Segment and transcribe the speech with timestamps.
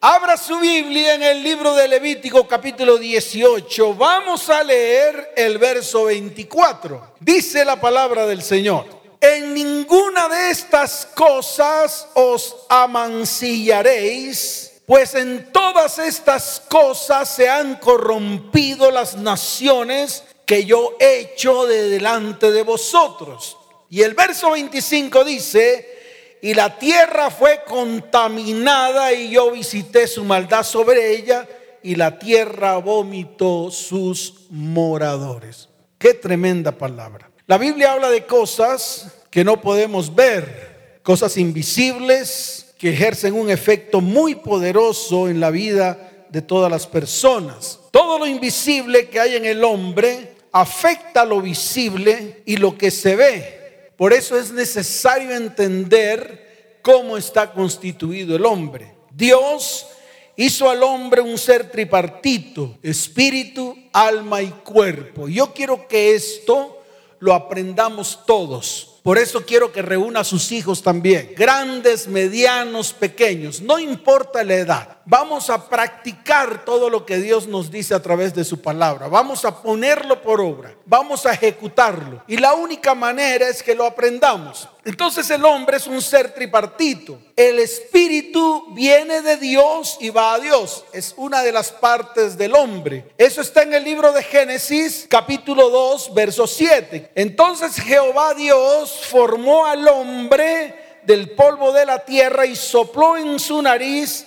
[0.00, 3.94] Abra su Biblia en el libro de Levítico capítulo 18.
[3.94, 7.14] Vamos a leer el verso 24.
[7.18, 8.86] Dice la palabra del Señor.
[9.20, 18.92] En ninguna de estas cosas os amancillaréis, pues en todas estas cosas se han corrompido
[18.92, 23.56] las naciones que yo he hecho de delante de vosotros.
[23.90, 25.97] Y el verso 25 dice,
[26.40, 31.46] y la tierra fue contaminada y yo visité su maldad sobre ella
[31.82, 35.68] y la tierra vomitó sus moradores.
[35.98, 37.30] Qué tremenda palabra.
[37.46, 44.00] La Biblia habla de cosas que no podemos ver, cosas invisibles que ejercen un efecto
[44.00, 47.80] muy poderoso en la vida de todas las personas.
[47.90, 53.16] Todo lo invisible que hay en el hombre afecta lo visible y lo que se
[53.16, 53.57] ve.
[53.98, 58.94] Por eso es necesario entender cómo está constituido el hombre.
[59.10, 59.88] Dios
[60.36, 65.28] hizo al hombre un ser tripartito, espíritu, alma y cuerpo.
[65.28, 66.80] Yo quiero que esto
[67.18, 69.00] lo aprendamos todos.
[69.02, 74.54] Por eso quiero que reúna a sus hijos también, grandes, medianos, pequeños, no importa la
[74.54, 74.97] edad.
[75.10, 79.08] Vamos a practicar todo lo que Dios nos dice a través de su palabra.
[79.08, 80.74] Vamos a ponerlo por obra.
[80.84, 82.22] Vamos a ejecutarlo.
[82.26, 84.68] Y la única manera es que lo aprendamos.
[84.84, 87.18] Entonces el hombre es un ser tripartito.
[87.34, 90.84] El espíritu viene de Dios y va a Dios.
[90.92, 93.10] Es una de las partes del hombre.
[93.16, 97.12] Eso está en el libro de Génesis capítulo 2, verso 7.
[97.14, 103.62] Entonces Jehová Dios formó al hombre del polvo de la tierra y sopló en su
[103.62, 104.26] nariz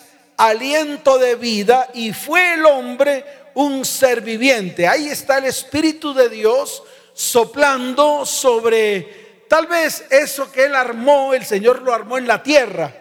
[0.49, 4.87] aliento de vida y fue el hombre un ser viviente.
[4.87, 11.45] Ahí está el Espíritu de Dios soplando sobre tal vez eso que él armó, el
[11.45, 12.91] Señor lo armó en la tierra,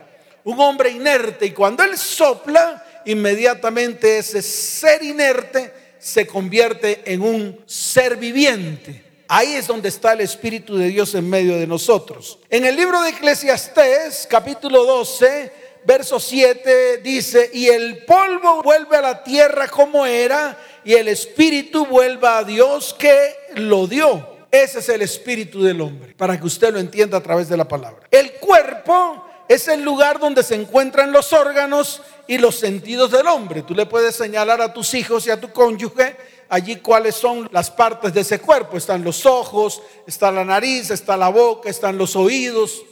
[0.45, 1.47] un hombre inerte.
[1.47, 9.05] Y cuando él sopla, inmediatamente ese ser inerte se convierte en un ser viviente.
[9.29, 12.39] Ahí es donde está el Espíritu de Dios en medio de nosotros.
[12.50, 19.03] En el libro de Eclesiastés, capítulo 12, verso 7 dice, y el polvo vuelve a
[19.03, 24.29] la tierra como era, y el espíritu vuelve a Dios que lo dio.
[24.51, 27.69] Ese es el espíritu del hombre, para que usted lo entienda a través de la
[27.69, 28.07] palabra.
[28.11, 33.62] El cuerpo es el lugar donde se encuentran los órganos y los sentidos del hombre.
[33.62, 36.17] Tú le puedes señalar a tus hijos y a tu cónyuge
[36.49, 38.77] allí cuáles son las partes de ese cuerpo.
[38.77, 42.83] Están los ojos, está la nariz, está la boca, están los oídos,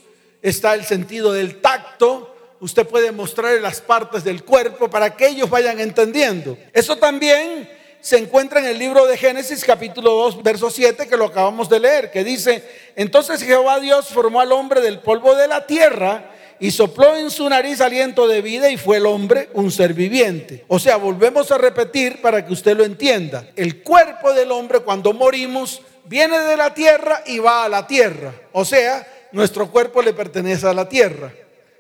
[0.43, 5.49] está el sentido del tacto usted puede mostrar las partes del cuerpo para que ellos
[5.51, 6.57] vayan entendiendo.
[6.73, 7.69] Eso también
[8.01, 11.81] se encuentra en el libro de Génesis capítulo 2, verso 7, que lo acabamos de
[11.81, 12.63] leer, que dice,
[12.97, 17.49] entonces Jehová Dios formó al hombre del polvo de la tierra y sopló en su
[17.49, 20.65] nariz aliento de vida y fue el hombre un ser viviente.
[20.69, 23.49] O sea, volvemos a repetir para que usted lo entienda.
[23.55, 28.33] El cuerpo del hombre cuando morimos viene de la tierra y va a la tierra.
[28.53, 31.33] O sea, nuestro cuerpo le pertenece a la tierra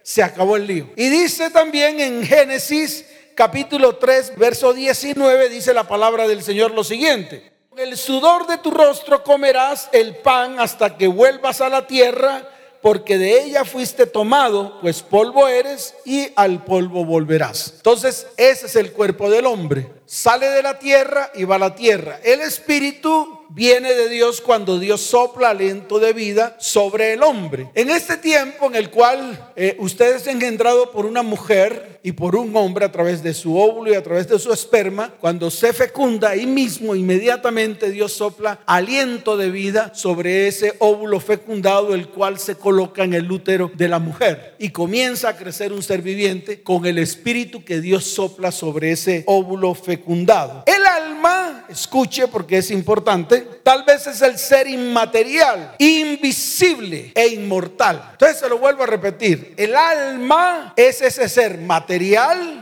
[0.09, 0.89] se acabó el lío.
[0.97, 3.05] Y dice también en Génesis
[3.35, 7.53] capítulo 3, verso 19, dice la palabra del Señor lo siguiente.
[7.77, 12.49] El sudor de tu rostro comerás el pan hasta que vuelvas a la tierra,
[12.81, 17.75] porque de ella fuiste tomado, pues polvo eres y al polvo volverás.
[17.77, 19.93] Entonces, ese es el cuerpo del hombre.
[20.07, 22.19] Sale de la tierra y va a la tierra.
[22.25, 27.71] El espíritu viene de Dios cuando Dios sopla aliento de vida sobre el hombre.
[27.75, 32.37] En este tiempo en el cual eh, usted es engendrado por una mujer y por
[32.37, 35.75] un hombre a través de su óvulo y a través de su esperma, cuando se
[35.75, 42.39] fecunda, ahí mismo inmediatamente Dios sopla aliento de vida sobre ese óvulo fecundado, el cual
[42.39, 46.63] se coloca en el útero de la mujer y comienza a crecer un ser viviente
[46.63, 50.65] con el espíritu que Dios sopla sobre ese óvulo fecundado.
[50.65, 58.13] El alma, escuche porque es importante, tal vez es el ser inmaterial, invisible e inmortal.
[58.13, 59.53] Entonces se lo vuelvo a repetir.
[59.59, 61.98] El alma es ese ser material,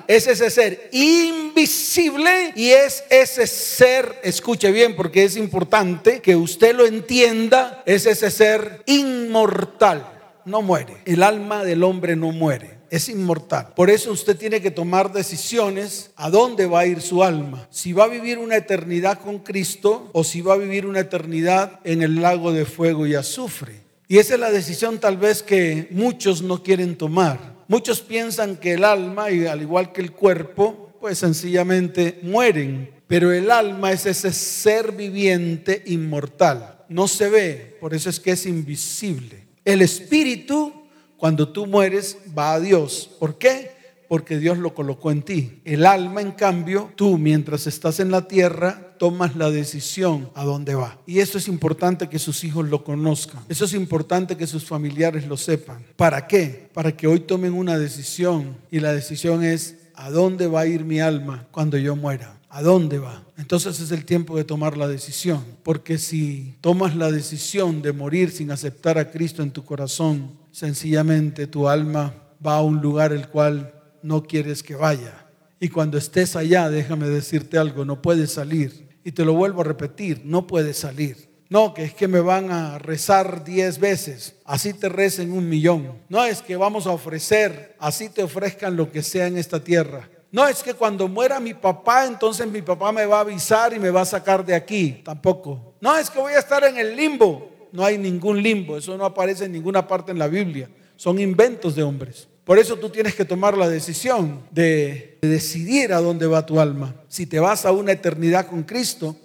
[0.07, 6.75] es ese ser invisible y es ese ser, escuche bien porque es importante que usted
[6.75, 10.13] lo entienda, es ese ser inmortal.
[10.45, 10.99] No muere.
[11.05, 13.73] El alma del hombre no muere es inmortal.
[13.75, 17.67] Por eso usted tiene que tomar decisiones a dónde va a ir su alma.
[17.71, 21.81] Si va a vivir una eternidad con Cristo o si va a vivir una eternidad
[21.85, 23.81] en el lago de fuego y azufre.
[24.09, 27.56] Y esa es la decisión tal vez que muchos no quieren tomar.
[27.69, 32.91] Muchos piensan que el alma, y al igual que el cuerpo, pues sencillamente mueren.
[33.07, 36.85] Pero el alma es ese ser viviente inmortal.
[36.89, 39.47] No se ve, por eso es que es invisible.
[39.65, 40.73] El espíritu
[41.17, 43.11] cuando tú mueres va a Dios.
[43.19, 43.76] ¿Por qué?
[44.09, 45.61] Porque Dios lo colocó en ti.
[45.65, 50.75] El alma, en cambio, tú mientras estás en la tierra, tomas la decisión a dónde
[50.75, 50.99] va.
[51.07, 53.43] Y eso es importante que sus hijos lo conozcan.
[53.49, 55.85] Eso es importante que sus familiares lo sepan.
[55.97, 56.71] ¿Para qué?
[56.73, 58.57] Para que hoy tomen una decisión.
[58.71, 62.39] Y la decisión es, ¿a dónde va a ir mi alma cuando yo muera?
[62.49, 63.23] ¿A dónde va?
[63.37, 65.45] Entonces es el tiempo de tomar la decisión.
[65.63, 71.47] Porque si tomas la decisión de morir sin aceptar a Cristo en tu corazón, sencillamente
[71.47, 72.15] tu alma
[72.45, 73.73] va a un lugar el cual
[74.07, 75.27] no quieres que vaya.
[75.59, 78.89] Y cuando estés allá, déjame decirte algo, no puedes salir.
[79.05, 81.29] Y te lo vuelvo a repetir, no puedes salir.
[81.49, 85.93] No, que es que me van a rezar diez veces, así te recen un millón.
[86.09, 90.09] No es que vamos a ofrecer, así te ofrezcan lo que sea en esta tierra.
[90.33, 93.79] No es que cuando muera mi papá, entonces mi papá me va a avisar y
[93.79, 95.03] me va a sacar de aquí.
[95.05, 95.75] Tampoco.
[95.81, 97.69] No es que voy a estar en el limbo.
[97.73, 98.77] No hay ningún limbo.
[98.77, 100.69] Eso no aparece en ninguna parte en la Biblia.
[100.97, 102.29] Son inventos de hombres.
[102.47, 106.95] Por eso tú tienes que tomar la decisión de, decidir a dónde va tu alma.
[107.09, 109.17] Si te vas a una eternidad con Cristo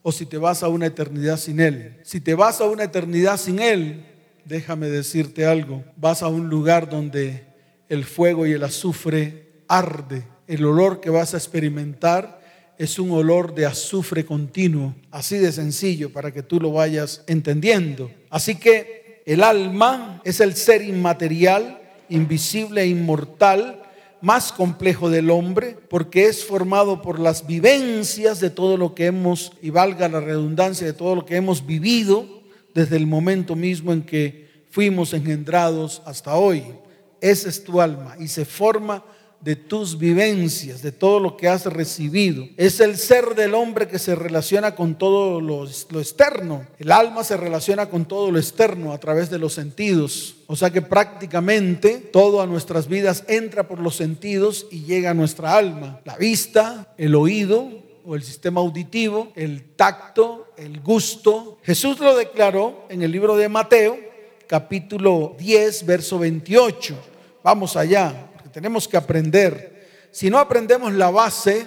[0.00, 2.00] o si te vas a una eternidad sin Él.
[2.04, 4.06] Si te vas a una eternidad sin Él,
[4.46, 7.44] déjame decirte algo, vas a un lugar donde
[7.90, 10.24] el fuego y el azufre arde.
[10.46, 12.40] El olor que vas a experimentar
[12.78, 18.10] es un olor de azufre continuo, así de sencillo para que tú lo vayas entendiendo.
[18.30, 21.79] Así que el alma es el ser inmaterial
[22.10, 23.82] invisible e inmortal,
[24.20, 29.52] más complejo del hombre, porque es formado por las vivencias de todo lo que hemos,
[29.62, 32.26] y valga la redundancia, de todo lo que hemos vivido
[32.74, 36.64] desde el momento mismo en que fuimos engendrados hasta hoy.
[37.20, 39.04] Esa es tu alma y se forma
[39.40, 42.46] de tus vivencias, de todo lo que has recibido.
[42.56, 46.66] Es el ser del hombre que se relaciona con todo lo, externo.
[46.78, 50.36] El alma se relaciona con todo lo externo a través de los sentidos.
[50.46, 55.14] O sea que prácticamente todo a nuestras vidas entra por los sentidos y llega a
[55.14, 56.00] nuestra alma.
[56.04, 57.68] La vista, el oído
[58.04, 61.58] o el sistema auditivo, el tacto, el gusto.
[61.62, 63.98] Jesús lo declaró en el libro de Mateo,
[64.46, 66.94] capítulo 10, verso 28.
[67.42, 70.08] Vamos allá tenemos que aprender.
[70.10, 71.66] Si no aprendemos la base,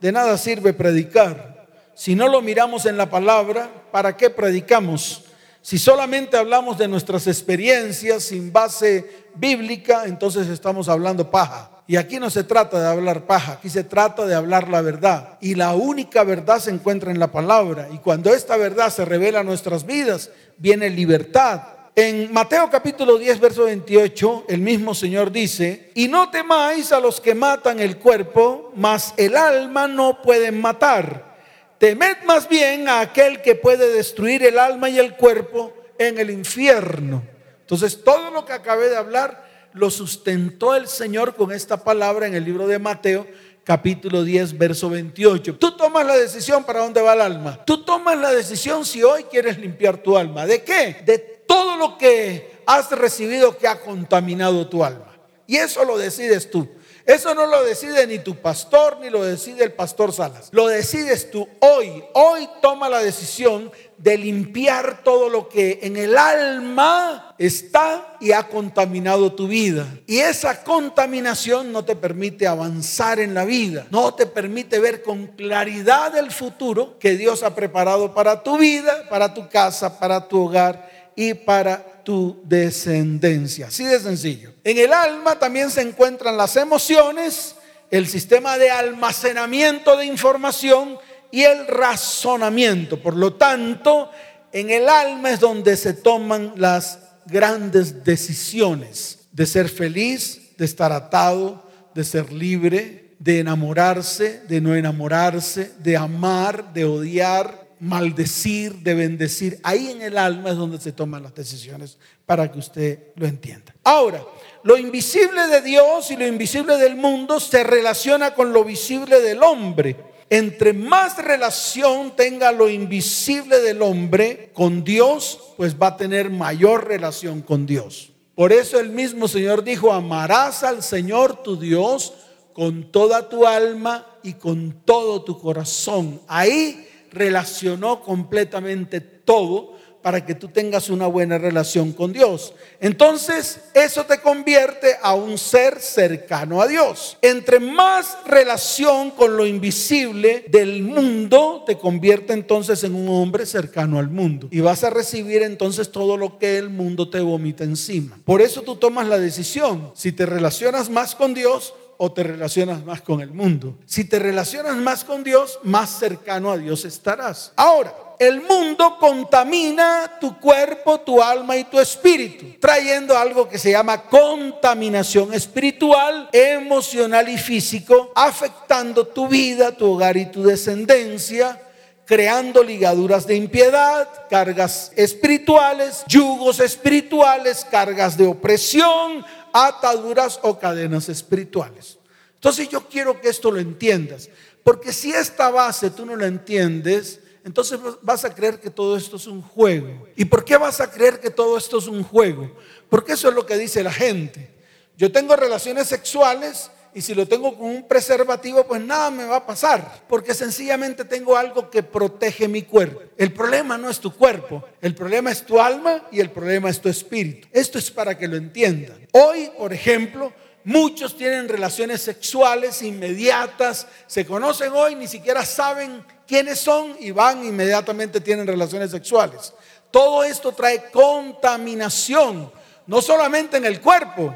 [0.00, 1.66] de nada sirve predicar.
[1.94, 5.24] Si no lo miramos en la palabra, ¿para qué predicamos?
[5.60, 11.70] Si solamente hablamos de nuestras experiencias sin base bíblica, entonces estamos hablando paja.
[11.86, 15.38] Y aquí no se trata de hablar paja, aquí se trata de hablar la verdad.
[15.40, 17.88] Y la única verdad se encuentra en la palabra.
[17.92, 21.62] Y cuando esta verdad se revela a nuestras vidas, viene libertad,
[22.00, 27.20] en Mateo capítulo 10, verso 28, el mismo Señor dice, y no temáis a los
[27.20, 31.36] que matan el cuerpo, mas el alma no pueden matar.
[31.78, 36.30] Temed más bien a aquel que puede destruir el alma y el cuerpo en el
[36.30, 37.24] infierno.
[37.62, 42.36] Entonces, todo lo que acabé de hablar lo sustentó el Señor con esta palabra en
[42.36, 43.26] el libro de Mateo
[43.64, 45.56] capítulo 10, verso 28.
[45.56, 47.64] Tú tomas la decisión para dónde va el alma.
[47.64, 50.46] Tú tomas la decisión si hoy quieres limpiar tu alma.
[50.46, 51.02] ¿De qué?
[51.04, 55.16] De todo lo que has recibido que ha contaminado tu alma.
[55.46, 56.68] Y eso lo decides tú.
[57.06, 60.50] Eso no lo decide ni tu pastor ni lo decide el pastor Salas.
[60.52, 62.04] Lo decides tú hoy.
[62.12, 68.46] Hoy toma la decisión de limpiar todo lo que en el alma está y ha
[68.48, 69.86] contaminado tu vida.
[70.06, 73.86] Y esa contaminación no te permite avanzar en la vida.
[73.90, 79.08] No te permite ver con claridad el futuro que Dios ha preparado para tu vida,
[79.08, 80.87] para tu casa, para tu hogar
[81.18, 83.66] y para tu descendencia.
[83.66, 84.52] Así de sencillo.
[84.62, 87.56] En el alma también se encuentran las emociones,
[87.90, 90.96] el sistema de almacenamiento de información
[91.32, 93.02] y el razonamiento.
[93.02, 94.12] Por lo tanto,
[94.52, 100.92] en el alma es donde se toman las grandes decisiones de ser feliz, de estar
[100.92, 108.94] atado, de ser libre, de enamorarse, de no enamorarse, de amar, de odiar, maldecir, de
[108.94, 109.60] bendecir.
[109.62, 113.74] Ahí en el alma es donde se toman las decisiones para que usted lo entienda.
[113.84, 114.22] Ahora,
[114.62, 119.42] lo invisible de Dios y lo invisible del mundo se relaciona con lo visible del
[119.42, 119.96] hombre.
[120.30, 126.86] Entre más relación tenga lo invisible del hombre con Dios, pues va a tener mayor
[126.86, 128.12] relación con Dios.
[128.34, 132.12] Por eso el mismo Señor dijo, amarás al Señor tu Dios
[132.52, 136.20] con toda tu alma y con todo tu corazón.
[136.26, 142.54] Ahí relacionó completamente todo para que tú tengas una buena relación con Dios.
[142.80, 147.18] Entonces, eso te convierte a un ser cercano a Dios.
[147.20, 153.98] Entre más relación con lo invisible del mundo, te convierte entonces en un hombre cercano
[153.98, 154.48] al mundo.
[154.50, 158.18] Y vas a recibir entonces todo lo que el mundo te vomita encima.
[158.24, 159.92] Por eso tú tomas la decisión.
[159.94, 163.76] Si te relacionas más con Dios, o te relacionas más con el mundo.
[163.84, 167.52] Si te relacionas más con Dios, más cercano a Dios estarás.
[167.56, 173.72] Ahora, el mundo contamina tu cuerpo, tu alma y tu espíritu, trayendo algo que se
[173.72, 181.60] llama contaminación espiritual, emocional y físico, afectando tu vida, tu hogar y tu descendencia
[182.08, 191.98] creando ligaduras de impiedad, cargas espirituales, yugos espirituales, cargas de opresión, ataduras o cadenas espirituales.
[192.34, 194.28] Entonces yo quiero que esto lo entiendas,
[194.62, 199.16] porque si esta base tú no la entiendes, entonces vas a creer que todo esto
[199.16, 200.06] es un juego.
[200.16, 202.54] ¿Y por qué vas a creer que todo esto es un juego?
[202.90, 204.54] Porque eso es lo que dice la gente.
[204.96, 209.36] Yo tengo relaciones sexuales y si lo tengo con un preservativo, pues nada me va
[209.36, 213.02] a pasar, porque sencillamente tengo algo que protege mi cuerpo.
[213.16, 216.80] El problema no es tu cuerpo, el problema es tu alma y el problema es
[216.80, 217.48] tu espíritu.
[217.52, 218.96] Esto es para que lo entiendan.
[219.12, 220.32] Hoy, por ejemplo,
[220.64, 227.44] muchos tienen relaciones sexuales inmediatas, se conocen hoy, ni siquiera saben quiénes son y van
[227.44, 229.52] inmediatamente tienen relaciones sexuales.
[229.90, 232.52] Todo esto trae contaminación,
[232.86, 234.34] no solamente en el cuerpo,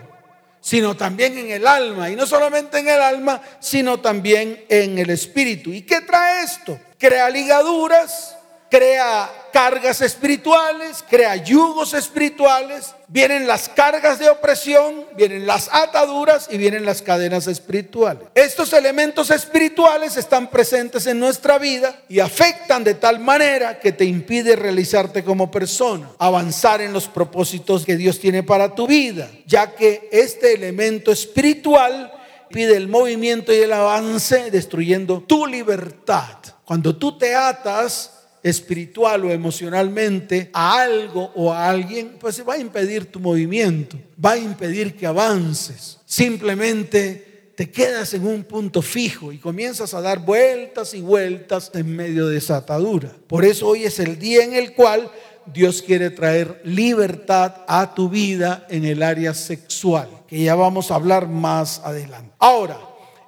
[0.63, 2.09] sino también en el alma.
[2.09, 5.71] Y no solamente en el alma, sino también en el espíritu.
[5.71, 6.79] ¿Y qué trae esto?
[6.99, 8.37] Crea ligaduras,
[8.71, 16.57] crea cargas espirituales, crea yugos espirituales, vienen las cargas de opresión, vienen las ataduras y
[16.57, 18.25] vienen las cadenas espirituales.
[18.35, 24.07] Estos elementos espirituales están presentes en nuestra vida y afectan de tal manera que te
[24.07, 29.75] impide realizarte como persona, avanzar en los propósitos que Dios tiene para tu vida, ya
[29.75, 32.13] que este elemento espiritual
[32.49, 36.39] pide el movimiento y el avance destruyendo tu libertad.
[36.65, 42.59] Cuando tú te atas espiritual o emocionalmente a algo o a alguien, pues va a
[42.59, 45.99] impedir tu movimiento, va a impedir que avances.
[46.05, 51.95] Simplemente te quedas en un punto fijo y comienzas a dar vueltas y vueltas en
[51.95, 53.15] medio de esa atadura.
[53.27, 55.11] Por eso hoy es el día en el cual
[55.47, 60.95] Dios quiere traer libertad a tu vida en el área sexual, que ya vamos a
[60.95, 62.33] hablar más adelante.
[62.39, 62.79] Ahora,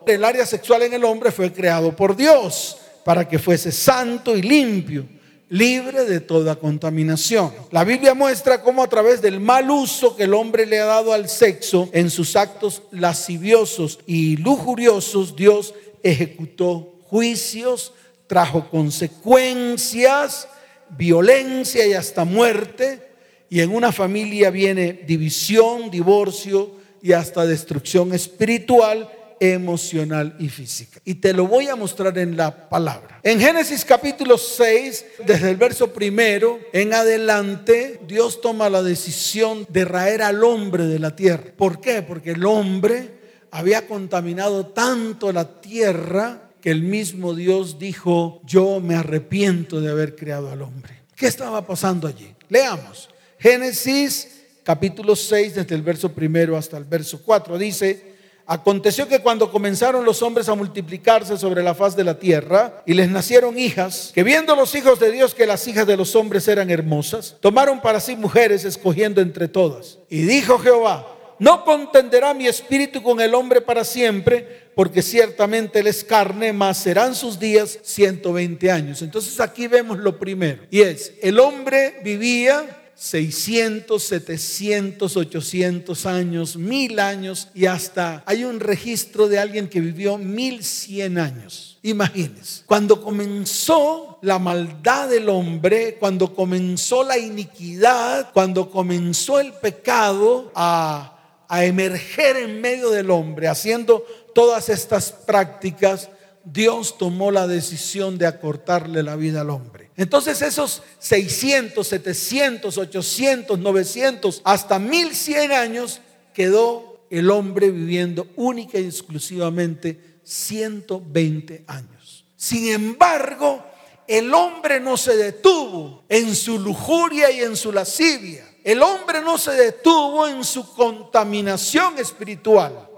[0.07, 4.43] el área sexual en el hombre fue creado por Dios para que fuese santo y
[4.43, 5.07] limpio,
[5.51, 7.53] libre de toda contaminación.
[7.71, 11.13] La Biblia muestra cómo a través del mal uso que el hombre le ha dado
[11.13, 17.93] al sexo en sus actos lasciviosos y lujuriosos, Dios ejecutó juicios,
[18.27, 20.49] trajo consecuencias,
[20.91, 23.03] violencia y hasta muerte.
[23.51, 29.11] Y en una familia viene división, divorcio y hasta destrucción espiritual
[29.41, 31.01] emocional y física.
[31.05, 33.21] Y te lo voy a mostrar en la palabra.
[33.23, 39.85] En Génesis capítulo 6, desde el verso primero en adelante, Dios toma la decisión de
[39.85, 41.45] raer al hombre de la tierra.
[41.57, 42.03] ¿Por qué?
[42.03, 48.95] Porque el hombre había contaminado tanto la tierra que el mismo Dios dijo, yo me
[48.95, 51.03] arrepiento de haber creado al hombre.
[51.15, 52.35] ¿Qué estaba pasando allí?
[52.49, 53.11] Leamos.
[53.39, 54.31] Génesis
[54.65, 58.14] capítulo 6, desde el verso primero hasta el verso 4, dice,
[58.47, 62.93] Aconteció que cuando comenzaron los hombres a multiplicarse sobre la faz de la tierra y
[62.93, 66.47] les nacieron hijas, que viendo los hijos de Dios que las hijas de los hombres
[66.49, 69.99] eran hermosas, tomaron para sí mujeres escogiendo entre todas.
[70.11, 71.07] Y dijo Jehová,
[71.39, 76.79] no contenderá mi espíritu con el hombre para siempre, porque ciertamente él es carne, mas
[76.79, 79.03] serán sus días 120 años.
[79.03, 87.01] Entonces aquí vemos lo primero, y es, el hombre vivía 600, 700, 800 años, mil
[87.01, 91.79] años y hasta hay un registro de alguien que vivió 1100 años.
[91.83, 100.51] Imagínense, cuando comenzó la maldad del hombre, cuando comenzó la iniquidad, cuando comenzó el pecado
[100.55, 106.09] a, a emerger en medio del hombre, haciendo todas estas prácticas,
[106.45, 109.84] Dios tomó la decisión de acortarle la vida al hombre.
[109.97, 116.01] Entonces esos 600, 700, 800, 900, hasta 1100 años
[116.33, 122.25] quedó el hombre viviendo única y exclusivamente 120 años.
[122.37, 123.65] Sin embargo,
[124.07, 128.45] el hombre no se detuvo en su lujuria y en su lascivia.
[128.65, 132.89] El hombre no se detuvo en su contaminación espiritual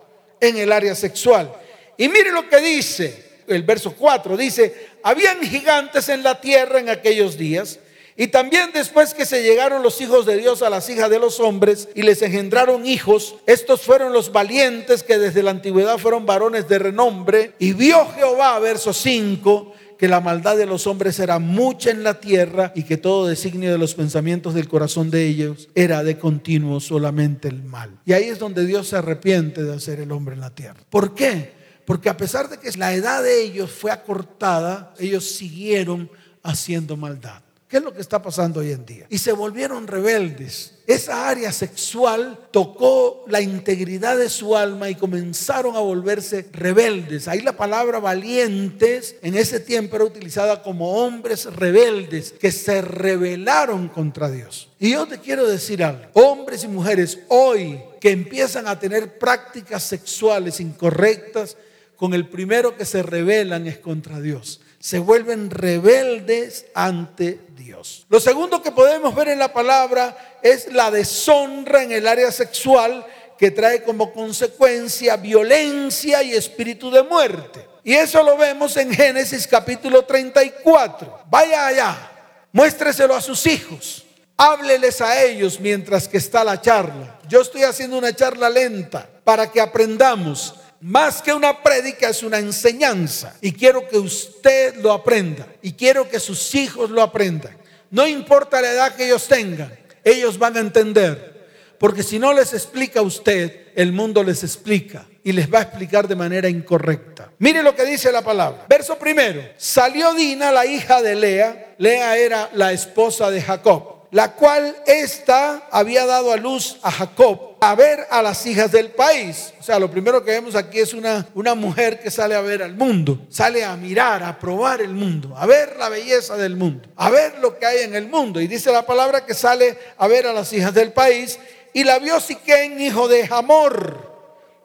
[0.40, 1.52] en el área sexual.
[1.96, 6.88] Y mire lo que dice el verso 4, dice, habían gigantes en la tierra en
[6.88, 7.78] aquellos días.
[8.18, 11.38] Y también después que se llegaron los hijos de Dios a las hijas de los
[11.38, 16.66] hombres y les engendraron hijos, estos fueron los valientes que desde la antigüedad fueron varones
[16.66, 17.52] de renombre.
[17.58, 22.18] Y vio Jehová, verso 5, que la maldad de los hombres era mucha en la
[22.18, 26.80] tierra y que todo designio de los pensamientos del corazón de ellos era de continuo
[26.80, 27.98] solamente el mal.
[28.06, 30.80] Y ahí es donde Dios se arrepiente de hacer el hombre en la tierra.
[30.88, 31.55] ¿Por qué?
[31.86, 36.10] Porque a pesar de que la edad de ellos fue acortada, ellos siguieron
[36.42, 37.40] haciendo maldad.
[37.68, 39.06] ¿Qué es lo que está pasando hoy en día?
[39.08, 40.74] Y se volvieron rebeldes.
[40.86, 47.26] Esa área sexual tocó la integridad de su alma y comenzaron a volverse rebeldes.
[47.26, 53.88] Ahí la palabra valientes en ese tiempo era utilizada como hombres rebeldes que se rebelaron
[53.88, 54.68] contra Dios.
[54.78, 59.82] Y yo te quiero decir algo, hombres y mujeres hoy que empiezan a tener prácticas
[59.82, 61.56] sexuales incorrectas,
[61.96, 68.06] con el primero que se rebelan es contra Dios se vuelven rebeldes ante Dios.
[68.08, 73.04] Lo segundo que podemos ver en la palabra es la deshonra en el área sexual
[73.36, 77.66] que trae como consecuencia violencia y espíritu de muerte.
[77.82, 81.24] Y eso lo vemos en Génesis capítulo 34.
[81.28, 82.10] Vaya allá,
[82.52, 84.04] muéstreselo a sus hijos,
[84.36, 87.18] hábleles a ellos mientras que está la charla.
[87.28, 92.38] Yo estoy haciendo una charla lenta para que aprendamos más que una prédica es una
[92.38, 93.36] enseñanza.
[93.40, 95.46] Y quiero que usted lo aprenda.
[95.62, 97.56] Y quiero que sus hijos lo aprendan.
[97.90, 101.36] No importa la edad que ellos tengan, ellos van a entender.
[101.78, 106.08] Porque si no les explica usted, el mundo les explica y les va a explicar
[106.08, 107.30] de manera incorrecta.
[107.38, 108.64] Mire lo que dice la palabra.
[108.68, 109.42] Verso primero.
[109.56, 111.74] Salió Dina, la hija de Lea.
[111.78, 117.56] Lea era la esposa de Jacob la cual ésta había dado a luz a Jacob
[117.60, 119.52] a ver a las hijas del país.
[119.58, 122.62] O sea, lo primero que vemos aquí es una, una mujer que sale a ver
[122.62, 126.88] al mundo, sale a mirar, a probar el mundo, a ver la belleza del mundo,
[126.96, 128.40] a ver lo que hay en el mundo.
[128.40, 131.38] Y dice la palabra que sale a ver a las hijas del país
[131.72, 134.14] y la vio Siquén, hijo de Hamor,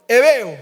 [0.07, 0.57] Ebeo.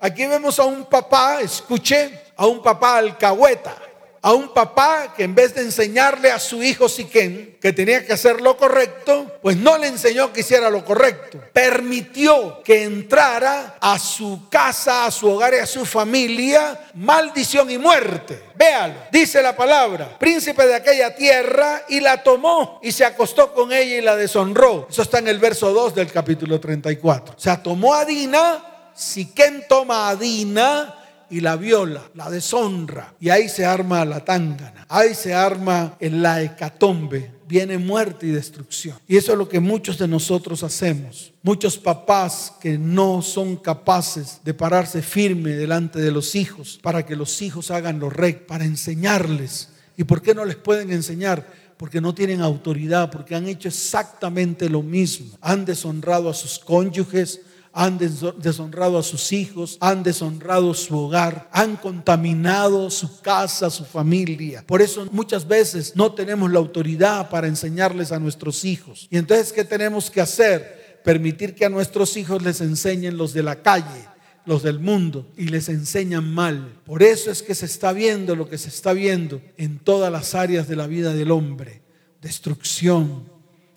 [0.00, 3.76] Aquí vemos a un papá, escuche, a un papá alcahueta
[4.22, 8.12] a un papá que en vez de enseñarle a su hijo Siquén que tenía que
[8.12, 11.40] hacer lo correcto, pues no le enseñó que hiciera lo correcto.
[11.52, 17.78] Permitió que entrara a su casa, a su hogar y a su familia maldición y
[17.78, 18.42] muerte.
[18.54, 23.72] Véalo, dice la palabra, príncipe de aquella tierra y la tomó y se acostó con
[23.72, 24.86] ella y la deshonró.
[24.90, 27.34] Eso está en el verso 2 del capítulo 34.
[27.36, 30.99] O sea, tomó a Dina, Siquén toma a Dina
[31.30, 33.14] y la viola, la deshonra.
[33.20, 38.30] Y ahí se arma la tángana, ahí se arma en la hecatombe, viene muerte y
[38.30, 38.98] destrucción.
[39.08, 41.32] Y eso es lo que muchos de nosotros hacemos.
[41.42, 47.16] Muchos papás que no son capaces de pararse firme delante de los hijos para que
[47.16, 49.70] los hijos hagan lo recto, para enseñarles.
[49.96, 51.46] ¿Y por qué no les pueden enseñar?
[51.76, 55.26] Porque no tienen autoridad, porque han hecho exactamente lo mismo.
[55.40, 57.40] Han deshonrado a sus cónyuges,
[57.72, 64.64] han deshonrado a sus hijos, han deshonrado su hogar, han contaminado su casa, su familia.
[64.66, 69.06] Por eso muchas veces no tenemos la autoridad para enseñarles a nuestros hijos.
[69.10, 71.00] Y entonces, ¿qué tenemos que hacer?
[71.04, 74.08] Permitir que a nuestros hijos les enseñen los de la calle,
[74.44, 76.80] los del mundo y les enseñan mal.
[76.84, 80.34] Por eso es que se está viendo lo que se está viendo en todas las
[80.34, 81.82] áreas de la vida del hombre.
[82.20, 83.30] Destrucción,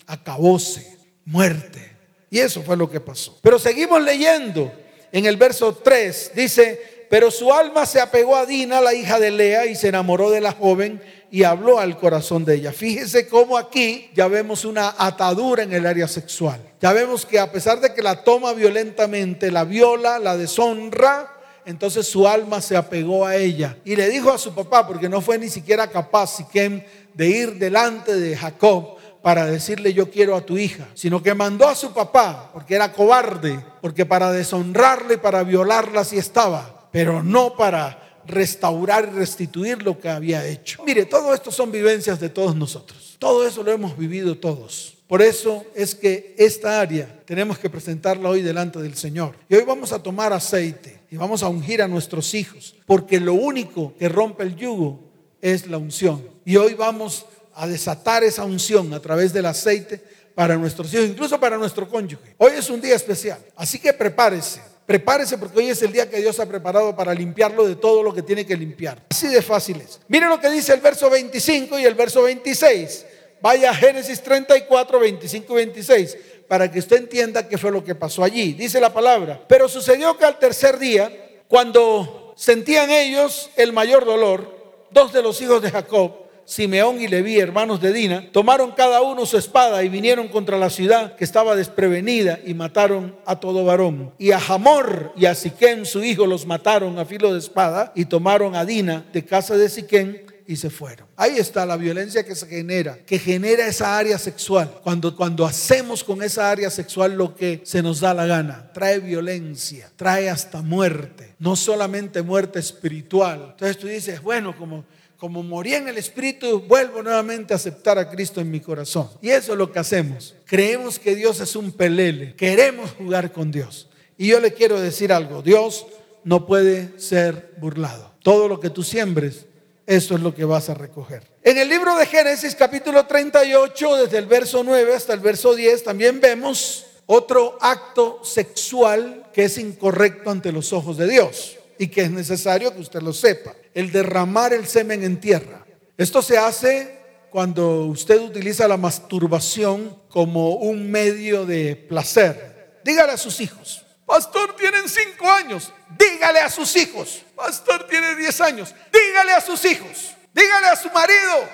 [0.06, 1.93] acabose, muerte.
[2.30, 3.38] Y eso fue lo que pasó.
[3.42, 4.72] Pero seguimos leyendo.
[5.12, 9.30] En el verso 3 dice, pero su alma se apegó a Dina, la hija de
[9.30, 12.72] Lea, y se enamoró de la joven y habló al corazón de ella.
[12.72, 16.60] Fíjese cómo aquí ya vemos una atadura en el área sexual.
[16.80, 21.30] Ya vemos que a pesar de que la toma violentamente, la viola, la deshonra,
[21.66, 23.76] entonces su alma se apegó a ella.
[23.84, 26.82] Y le dijo a su papá, porque no fue ni siquiera capaz Siquem
[27.14, 31.66] de ir delante de Jacob, para decirle yo quiero a tu hija, sino que mandó
[31.66, 37.56] a su papá porque era cobarde, porque para deshonrarle, para violarla así estaba, pero no
[37.56, 40.84] para restaurar y restituir lo que había hecho.
[40.84, 43.16] Mire, todo esto son vivencias de todos nosotros.
[43.18, 44.98] Todo eso lo hemos vivido todos.
[45.06, 49.36] Por eso es que esta área tenemos que presentarla hoy delante del Señor.
[49.48, 53.32] Y hoy vamos a tomar aceite y vamos a ungir a nuestros hijos, porque lo
[53.32, 55.00] único que rompe el yugo
[55.40, 56.28] es la unción.
[56.44, 60.02] Y hoy vamos a desatar esa unción a través del aceite
[60.34, 62.34] para nuestros hijos, incluso para nuestro cónyuge.
[62.38, 64.60] Hoy es un día especial, así que prepárese.
[64.86, 68.12] Prepárese porque hoy es el día que Dios ha preparado para limpiarlo de todo lo
[68.12, 69.02] que tiene que limpiar.
[69.10, 69.98] Así de fácil es.
[70.08, 73.06] Miren lo que dice el verso 25 y el verso 26.
[73.40, 76.16] Vaya a Génesis 34, 25 y 26
[76.48, 78.52] para que usted entienda qué fue lo que pasó allí.
[78.52, 79.42] Dice la palabra.
[79.48, 81.10] Pero sucedió que al tercer día,
[81.48, 87.38] cuando sentían ellos el mayor dolor, dos de los hijos de Jacob, Simeón y Leví,
[87.38, 91.56] hermanos de Dina, tomaron cada uno su espada y vinieron contra la ciudad que estaba
[91.56, 94.12] desprevenida y mataron a todo varón.
[94.18, 98.04] Y a Hamor y a Siquén, su hijo, los mataron a filo de espada y
[98.04, 101.06] tomaron a Dina de casa de Siquén y se fueron.
[101.16, 104.80] Ahí está la violencia que se genera, que genera esa área sexual.
[104.82, 108.98] Cuando, cuando hacemos con esa área sexual lo que se nos da la gana, trae
[108.98, 113.48] violencia, trae hasta muerte, no solamente muerte espiritual.
[113.52, 114.84] Entonces tú dices, bueno, como
[115.18, 119.08] como morí en el Espíritu, vuelvo nuevamente a aceptar a Cristo en mi corazón.
[119.22, 120.34] Y eso es lo que hacemos.
[120.44, 122.34] Creemos que Dios es un pelele.
[122.34, 123.88] Queremos jugar con Dios.
[124.18, 125.42] Y yo le quiero decir algo.
[125.42, 125.86] Dios
[126.24, 128.12] no puede ser burlado.
[128.22, 129.46] Todo lo que tú siembres,
[129.86, 131.22] eso es lo que vas a recoger.
[131.42, 135.84] En el libro de Génesis capítulo 38, desde el verso 9 hasta el verso 10,
[135.84, 142.02] también vemos otro acto sexual que es incorrecto ante los ojos de Dios y que
[142.02, 143.54] es necesario que usted lo sepa.
[143.74, 145.64] El derramar el semen en tierra.
[145.96, 146.98] Esto se hace
[147.30, 152.80] cuando usted utiliza la masturbación como un medio de placer.
[152.84, 155.72] Dígale a sus hijos, Pastor, tienen cinco años.
[155.98, 157.22] Dígale a sus hijos.
[157.34, 158.74] Pastor, tiene diez años.
[158.92, 160.14] Dígale a sus hijos.
[160.32, 161.48] Dígale a su marido.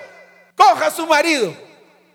[0.56, 1.54] Coja a su marido.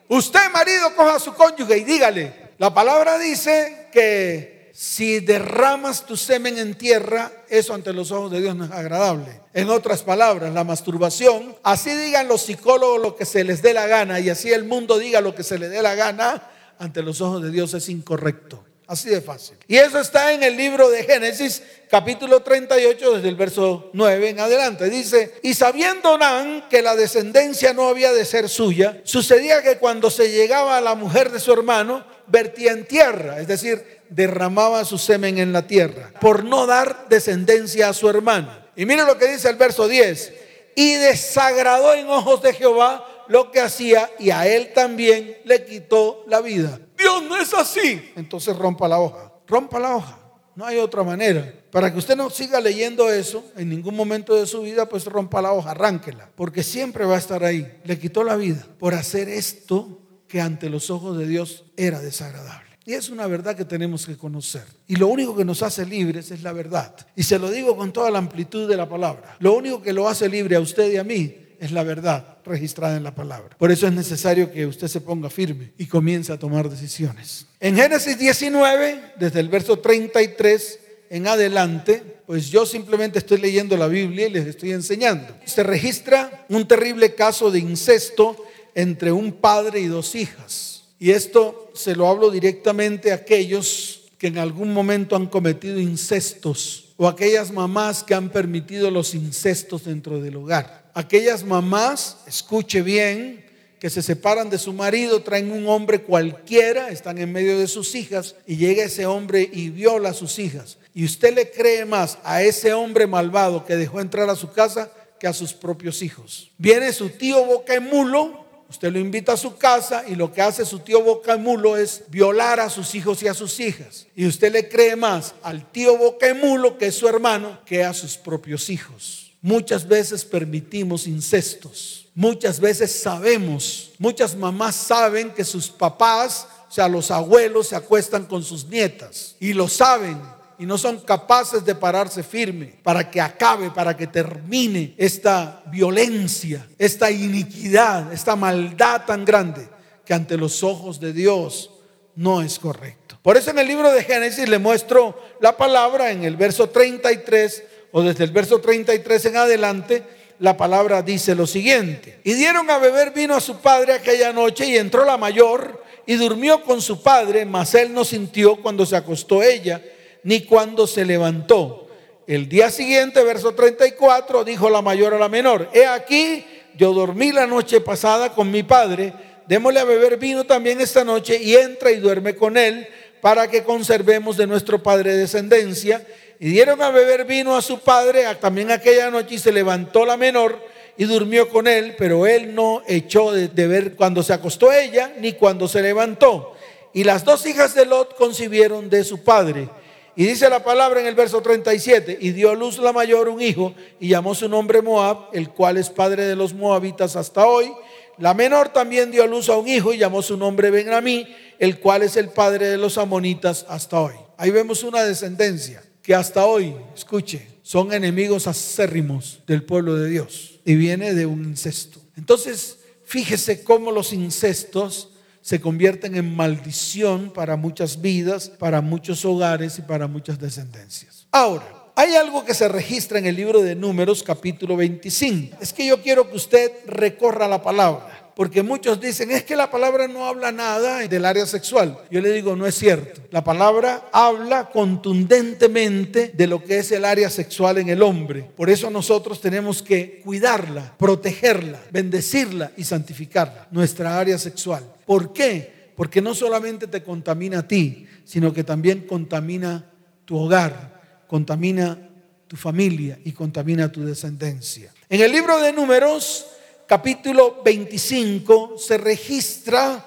[0.07, 2.51] Usted, marido, coja a su cónyuge y dígale.
[2.57, 8.41] La palabra dice que si derramas tu semen en tierra, eso ante los ojos de
[8.41, 9.39] Dios no es agradable.
[9.53, 13.87] En otras palabras, la masturbación, así digan los psicólogos lo que se les dé la
[13.87, 17.21] gana y así el mundo diga lo que se le dé la gana, ante los
[17.21, 18.65] ojos de Dios es incorrecto.
[18.85, 19.55] Así de fácil.
[19.65, 24.39] Y eso está en el libro de Génesis, capítulo 38, desde el verso 9 en
[24.41, 24.89] adelante.
[24.89, 30.11] Dice, y sabiendo Nan que la descendencia no había de ser suya, sucedía que cuando
[30.11, 34.97] se llegaba a la mujer de su hermano, vertía en tierra, es decir, derramaba su
[34.97, 38.49] semen en la tierra, por no dar descendencia a su hermano.
[38.75, 40.33] Y mire lo que dice el verso 10,
[40.75, 46.23] y desagradó en ojos de Jehová lo que hacía y a él también le quitó
[46.27, 46.79] la vida.
[46.97, 48.11] Dios no es así.
[48.15, 49.31] Entonces rompa la hoja.
[49.47, 50.19] Rompa la hoja.
[50.55, 51.53] No hay otra manera.
[51.71, 55.41] Para que usted no siga leyendo eso en ningún momento de su vida, pues rompa
[55.41, 56.29] la hoja, arránquela.
[56.35, 57.79] Porque siempre va a estar ahí.
[57.83, 62.64] Le quitó la vida por hacer esto que ante los ojos de Dios era desagradable.
[62.85, 64.63] Y es una verdad que tenemos que conocer.
[64.87, 66.95] Y lo único que nos hace libres es la verdad.
[67.15, 69.35] Y se lo digo con toda la amplitud de la palabra.
[69.39, 72.95] Lo único que lo hace libre a usted y a mí es la verdad registrada
[72.95, 73.57] en la palabra.
[73.57, 77.47] Por eso es necesario que usted se ponga firme y comience a tomar decisiones.
[77.59, 83.87] En Génesis 19, desde el verso 33 en adelante, pues yo simplemente estoy leyendo la
[83.87, 85.35] Biblia y les estoy enseñando.
[85.45, 88.35] Se registra un terrible caso de incesto
[88.75, 90.74] entre un padre y dos hijas.
[90.99, 96.93] Y esto se lo hablo directamente a aquellos que en algún momento han cometido incestos
[96.97, 103.45] o aquellas mamás que han permitido los incestos dentro del hogar aquellas mamás, escuche bien,
[103.79, 107.93] que se separan de su marido, traen un hombre cualquiera, están en medio de sus
[107.93, 110.77] hijas y llega ese hombre y viola a sus hijas.
[110.95, 114.89] Y usted le cree más a ese hombre malvado que dejó entrar a su casa
[115.19, 116.49] que a sus propios hijos.
[116.57, 120.65] Viene su tío boca mulo, usted lo invita a su casa y lo que hace
[120.65, 124.07] su tío boca mulo es violar a sus hijos y a sus hijas.
[124.15, 127.93] Y usted le cree más al tío boca mulo, que es su hermano, que a
[127.93, 129.33] sus propios hijos.
[129.41, 132.07] Muchas veces permitimos incestos.
[132.15, 138.25] Muchas veces sabemos, muchas mamás saben que sus papás, o sea, los abuelos se acuestan
[138.25, 140.17] con sus nietas y lo saben
[140.57, 146.67] y no son capaces de pararse firme para que acabe, para que termine esta violencia,
[146.77, 149.67] esta iniquidad, esta maldad tan grande
[150.05, 151.71] que ante los ojos de Dios
[152.15, 153.17] no es correcto.
[153.21, 157.63] Por eso en el libro de Génesis le muestro la palabra en el verso 33
[157.91, 160.03] o desde el verso 33 en adelante,
[160.39, 162.19] la palabra dice lo siguiente.
[162.23, 166.15] Y dieron a beber vino a su padre aquella noche y entró la mayor y
[166.15, 169.81] durmió con su padre, mas él no sintió cuando se acostó ella,
[170.25, 171.87] ni cuando se levantó.
[172.27, 176.43] El día siguiente, verso 34, dijo la mayor a la menor, he aquí,
[176.75, 179.13] yo dormí la noche pasada con mi padre,
[179.47, 182.87] démosle a beber vino también esta noche y entra y duerme con él
[183.21, 186.03] para que conservemos de nuestro padre descendencia
[186.39, 190.17] y dieron a beber vino a su padre también aquella noche y se levantó la
[190.17, 190.59] menor
[190.97, 195.13] y durmió con él, pero él no echó de, de ver cuando se acostó ella
[195.19, 196.55] ni cuando se levantó.
[196.93, 199.69] Y las dos hijas de Lot concibieron de su padre.
[200.15, 203.41] Y dice la palabra en el verso 37, y dio a luz la mayor un
[203.41, 207.71] hijo y llamó su nombre Moab, el cual es padre de los moabitas hasta hoy.
[208.17, 211.27] La menor también dio a luz a un hijo y llamó su nombre Benjamí,
[211.59, 214.13] el cual es el padre de los amonitas hasta hoy.
[214.37, 220.59] Ahí vemos una descendencia que hasta hoy, escuche, son enemigos acérrimos del pueblo de Dios
[220.63, 221.99] y viene de un incesto.
[222.15, 225.09] Entonces, fíjese cómo los incestos
[225.45, 231.27] se convierten en maldición para muchas vidas, para muchos hogares y para muchas descendencias.
[231.31, 235.57] Ahora, hay algo que se registra en el libro de Números capítulo 25.
[235.61, 239.71] Es que yo quiero que usted recorra la palabra porque muchos dicen, es que la
[239.71, 241.97] palabra no habla nada del área sexual.
[242.11, 243.21] Yo le digo, no es cierto.
[243.31, 248.49] La palabra habla contundentemente de lo que es el área sexual en el hombre.
[248.55, 254.83] Por eso nosotros tenemos que cuidarla, protegerla, bendecirla y santificarla, nuestra área sexual.
[255.05, 255.91] ¿Por qué?
[255.95, 259.89] Porque no solamente te contamina a ti, sino que también contamina
[260.25, 262.09] tu hogar, contamina
[262.47, 264.91] tu familia y contamina tu descendencia.
[265.09, 266.47] En el libro de números
[266.87, 270.05] capítulo 25 se registra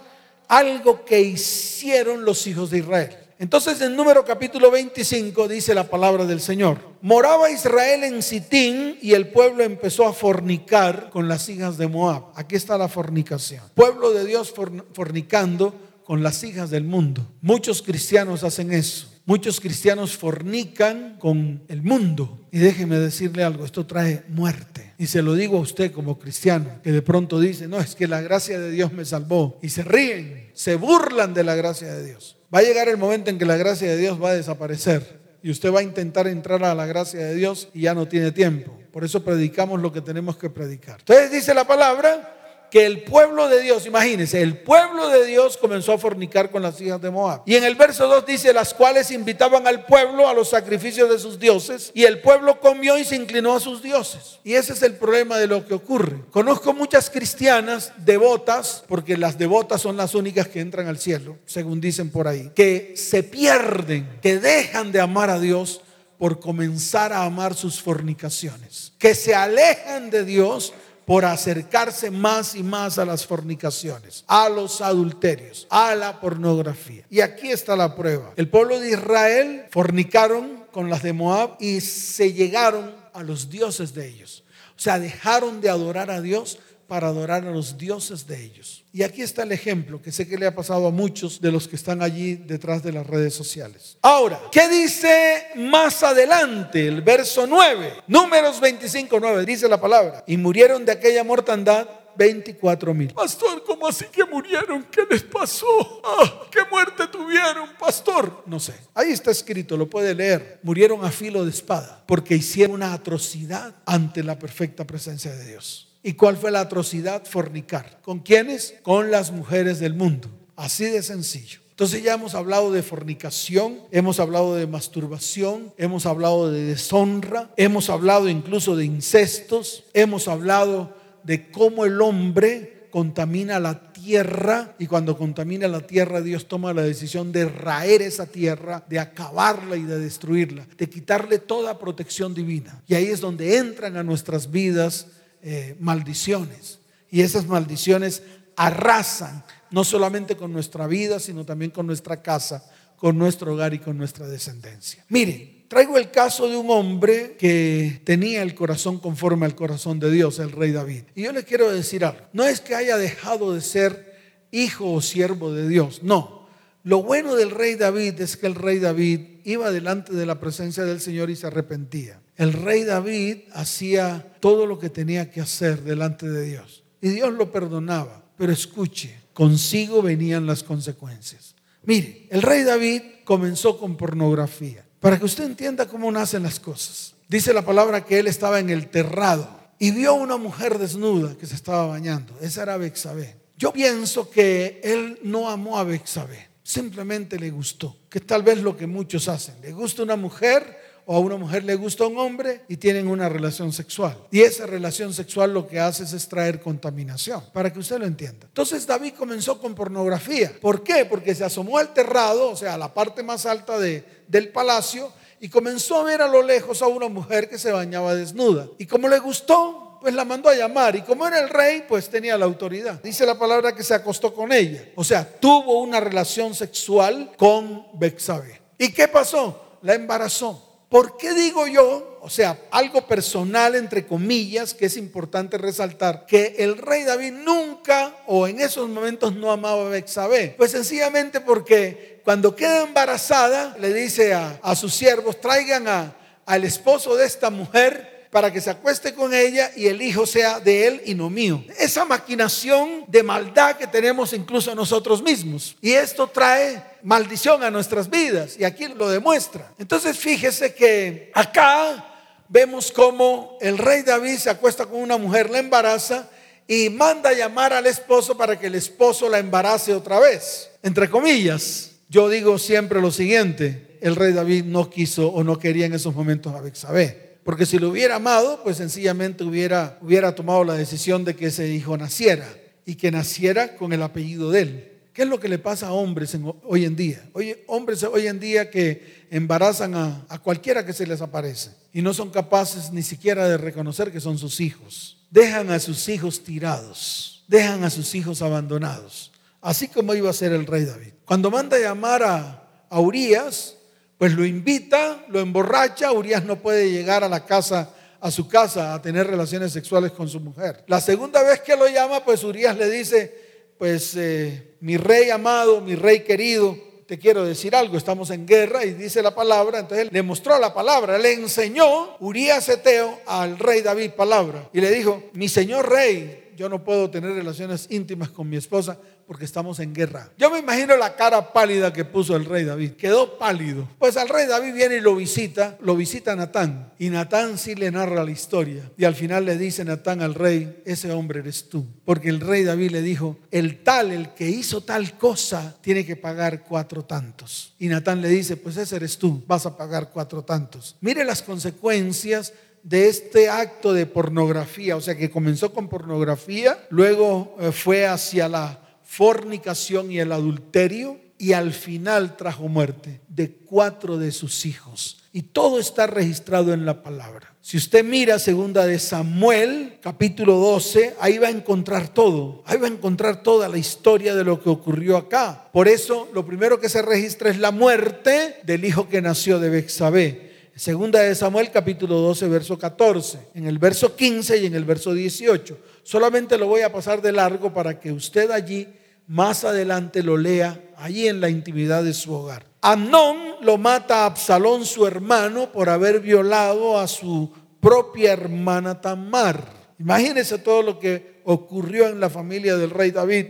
[0.49, 3.17] algo que hicieron los hijos de Israel.
[3.41, 6.79] Entonces en número capítulo 25 dice la palabra del Señor.
[7.03, 12.25] Moraba Israel en Sitín y el pueblo empezó a fornicar con las hijas de Moab.
[12.35, 13.63] Aquí está la fornicación.
[13.75, 14.53] Pueblo de Dios
[14.93, 15.73] fornicando
[16.05, 17.25] con las hijas del mundo.
[17.41, 19.09] Muchos cristianos hacen eso.
[19.29, 22.49] Muchos cristianos fornican con el mundo.
[22.51, 24.95] Y déjeme decirle algo, esto trae muerte.
[24.97, 28.09] Y se lo digo a usted como cristiano, que de pronto dice, no, es que
[28.09, 29.59] la gracia de Dios me salvó.
[29.61, 32.39] Y se ríen, se burlan de la gracia de Dios.
[32.53, 35.21] Va a llegar el momento en que la gracia de Dios va a desaparecer.
[35.43, 38.33] Y usted va a intentar entrar a la gracia de Dios y ya no tiene
[38.33, 38.79] tiempo.
[38.91, 41.01] Por eso predicamos lo que tenemos que predicar.
[41.01, 42.38] Entonces dice la palabra
[42.71, 46.81] que el pueblo de Dios, imagínense, el pueblo de Dios comenzó a fornicar con las
[46.81, 47.43] hijas de Moab.
[47.47, 51.19] Y en el verso 2 dice, las cuales invitaban al pueblo a los sacrificios de
[51.19, 54.39] sus dioses, y el pueblo comió y se inclinó a sus dioses.
[54.45, 56.25] Y ese es el problema de lo que ocurre.
[56.31, 61.81] Conozco muchas cristianas devotas, porque las devotas son las únicas que entran al cielo, según
[61.81, 65.81] dicen por ahí, que se pierden, que dejan de amar a Dios
[66.19, 70.73] por comenzar a amar sus fornicaciones, que se alejan de Dios
[71.09, 77.07] por acercarse más y más a las fornicaciones, a los adulterios, a la pornografía.
[77.09, 78.35] Y aquí está la prueba.
[78.37, 83.95] El pueblo de Israel fornicaron con las de Moab y se llegaron a los dioses
[83.95, 84.45] de ellos.
[84.77, 88.83] O sea, dejaron de adorar a Dios para adorar a los dioses de ellos.
[88.93, 91.69] Y aquí está el ejemplo que sé que le ha pasado a muchos de los
[91.69, 93.99] que están allí detrás de las redes sociales.
[94.01, 96.89] Ahora, ¿qué dice más adelante?
[96.89, 100.25] El verso 9, números 25, 9, dice la palabra.
[100.27, 103.13] Y murieron de aquella mortandad 24 mil.
[103.13, 104.85] Pastor, ¿cómo así que murieron?
[104.91, 106.03] ¿Qué les pasó?
[106.05, 108.43] Ah, ¿Qué muerte tuvieron, pastor?
[108.47, 108.75] No sé.
[108.95, 110.59] Ahí está escrito, lo puede leer.
[110.65, 115.88] Murieron a filo de espada porque hicieron una atrocidad ante la perfecta presencia de Dios.
[116.03, 117.25] ¿Y cuál fue la atrocidad?
[117.25, 118.01] Fornicar.
[118.03, 118.75] ¿Con quiénes?
[118.83, 120.29] Con las mujeres del mundo.
[120.57, 121.61] Así de sencillo.
[121.71, 127.89] Entonces ya hemos hablado de fornicación, hemos hablado de masturbación, hemos hablado de deshonra, hemos
[127.89, 135.17] hablado incluso de incestos, hemos hablado de cómo el hombre contamina la tierra y cuando
[135.17, 140.01] contamina la tierra Dios toma la decisión de raer esa tierra, de acabarla y de
[140.01, 142.83] destruirla, de quitarle toda protección divina.
[142.89, 145.07] Y ahí es donde entran a nuestras vidas
[145.43, 146.81] eh, maldiciones.
[147.11, 148.23] Y esas maldiciones
[148.57, 152.65] arrasan no solamente con nuestra vida, sino también con nuestra casa,
[152.97, 155.05] con nuestro hogar y con nuestra descendencia.
[155.09, 160.11] Miren, traigo el caso de un hombre que tenía el corazón conforme al corazón de
[160.11, 161.05] Dios, el rey David.
[161.15, 164.09] Y yo le quiero decir algo, no es que haya dejado de ser
[164.51, 166.49] hijo o siervo de Dios, no.
[166.83, 170.85] Lo bueno del rey David es que el rey David iba delante de la presencia
[170.85, 175.83] del Señor y se arrepentía el rey David hacía todo lo que tenía que hacer
[175.83, 176.85] delante de Dios.
[177.03, 178.23] Y Dios lo perdonaba.
[178.37, 181.57] Pero escuche, consigo venían las consecuencias.
[181.83, 184.87] Mire, el rey David comenzó con pornografía.
[185.01, 187.15] Para que usted entienda cómo nacen las cosas.
[187.29, 191.37] Dice la palabra que él estaba en el terrado y vio a una mujer desnuda
[191.37, 192.39] que se estaba bañando.
[192.41, 193.37] Esa era Bexabé.
[193.57, 198.77] Yo pienso que él no amó a Bexabé, simplemente le gustó, que tal vez lo
[198.77, 199.57] que muchos hacen.
[199.61, 203.31] Le gusta una mujer o a una mujer le gusta un hombre y tienen una
[203.31, 204.15] relación sexual.
[204.31, 208.47] Y esa relación sexual lo que hace es extraer contaminación, para que usted lo entienda.
[208.47, 210.53] Entonces David comenzó con pornografía.
[210.61, 211.07] ¿Por qué?
[211.07, 215.11] Porque se asomó al terrado, o sea, a la parte más alta de, del palacio,
[215.41, 218.69] y comenzó a ver a lo lejos a una mujer que se bañaba desnuda.
[218.77, 222.11] Y como le gustó, pues la mandó a llamar y como era el rey, pues
[222.11, 223.03] tenía la autoridad.
[223.03, 224.91] Dice la palabra que se acostó con ella.
[224.95, 228.61] O sea, tuvo una relación sexual con Bexabe.
[228.77, 229.79] ¿Y qué pasó?
[229.81, 230.68] La embarazó.
[230.89, 236.57] ¿Por qué digo yo, o sea, algo personal entre comillas, que es importante resaltar, que
[236.59, 240.55] el rey David nunca o en esos momentos no amaba a Bexabé?
[240.57, 247.17] Pues sencillamente porque cuando queda embarazada, le dice a, sus siervos, traigan a, al esposo
[247.17, 251.03] de esta mujer para que se acueste con ella y el hijo sea de él
[251.05, 251.65] y no mío.
[251.79, 255.77] Esa maquinación de maldad que tenemos incluso nosotros mismos.
[255.81, 259.73] Y esto trae maldición a nuestras vidas y aquí lo demuestra.
[259.79, 262.05] Entonces fíjese que acá
[262.49, 266.29] vemos cómo el rey David se acuesta con una mujer, la embaraza
[266.67, 270.71] y manda llamar al esposo para que el esposo la embarace otra vez.
[270.83, 275.87] Entre comillas, yo digo siempre lo siguiente, el rey David no quiso o no quería
[275.87, 277.28] en esos momentos a Bexabé.
[277.49, 281.67] Porque si lo hubiera amado, pues sencillamente hubiera, hubiera tomado la decisión de que ese
[281.71, 282.47] hijo naciera
[282.85, 284.93] y que naciera con el apellido de él.
[285.15, 287.27] ¿Qué es lo que le pasa a hombres hoy en día?
[287.33, 292.03] Oye, hombres hoy en día que embarazan a, a cualquiera que se les aparece y
[292.03, 295.17] no son capaces ni siquiera de reconocer que son sus hijos.
[295.31, 299.33] Dejan a sus hijos tirados, dejan a sus hijos abandonados,
[299.63, 301.15] así como iba a ser el rey David.
[301.25, 303.78] Cuando manda llamar a, a Urias,
[304.19, 308.93] pues lo invita, lo emborracha, Urias no puede llegar a la casa, a su casa,
[308.93, 310.83] a tener relaciones sexuales con su mujer.
[310.89, 313.33] La segunda vez que lo llama, pues Urias le dice,
[313.79, 316.77] pues eh, mi rey amado, mi rey querido,
[317.07, 320.75] te quiero decir algo, estamos en guerra y dice la palabra, entonces le mostró la
[320.75, 326.53] palabra, le enseñó Urias Eteo al rey David palabra y le dijo, mi señor rey,
[326.57, 330.31] yo no puedo tener relaciones íntimas con mi esposa porque estamos en guerra.
[330.39, 332.93] Yo me imagino la cara pálida que puso el rey David.
[332.93, 333.87] Quedó pálido.
[333.99, 336.95] Pues al rey David viene y lo visita, lo visita Natán.
[336.99, 338.91] Y Natán sí le narra la historia.
[338.97, 341.87] Y al final le dice Natán al rey, ese hombre eres tú.
[342.07, 346.17] Porque el rey David le dijo, el tal, el que hizo tal cosa, tiene que
[346.17, 347.75] pagar cuatro tantos.
[347.79, 350.97] Y Natán le dice, pues ese eres tú, vas a pagar cuatro tantos.
[351.03, 357.57] Mire las consecuencias de este acto de pornografía, o sea que comenzó con pornografía, luego
[357.61, 364.19] eh, fue hacia la fornicación y el adulterio y al final trajo muerte de cuatro
[364.19, 365.25] de sus hijos.
[365.33, 367.55] Y todo está registrado en la palabra.
[367.63, 372.63] Si usted mira segunda de Samuel, capítulo 12, ahí va a encontrar todo.
[372.67, 375.69] Ahí va a encontrar toda la historia de lo que ocurrió acá.
[375.73, 379.71] Por eso, lo primero que se registra es la muerte del hijo que nació de
[379.71, 380.48] Bexabé.
[380.79, 385.13] Segunda de Samuel capítulo 12, verso 14, en el verso 15 y en el verso
[385.13, 385.77] 18.
[386.05, 388.87] Solamente lo voy a pasar de largo para que usted allí
[389.27, 392.65] más adelante lo lea, allí en la intimidad de su hogar.
[392.81, 399.65] Amnón lo mata a Absalón, su hermano, por haber violado a su propia hermana Tamar.
[399.99, 403.47] Imagínese todo lo que ocurrió en la familia del rey David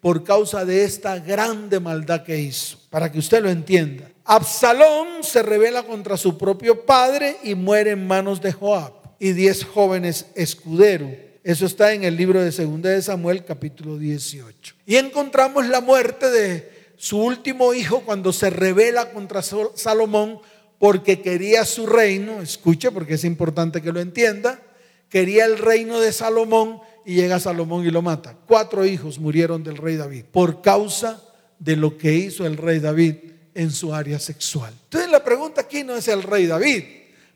[0.00, 4.11] por causa de esta grande maldad que hizo, para que usted lo entienda.
[4.24, 9.64] Absalón se revela contra su propio padre y muere en manos de Joab y diez
[9.64, 11.10] jóvenes escuderos.
[11.42, 14.76] Eso está en el libro de Segunda de Samuel, capítulo 18.
[14.86, 20.38] Y encontramos la muerte de su último hijo cuando se revela contra Salomón
[20.78, 22.40] porque quería su reino.
[22.40, 24.60] Escuche, porque es importante que lo entienda.
[25.08, 28.36] Quería el reino de Salomón y llega Salomón y lo mata.
[28.46, 31.24] Cuatro hijos murieron del rey David por causa
[31.58, 33.16] de lo que hizo el rey David
[33.54, 34.72] en su área sexual.
[34.84, 36.84] Entonces la pregunta aquí no es el rey David,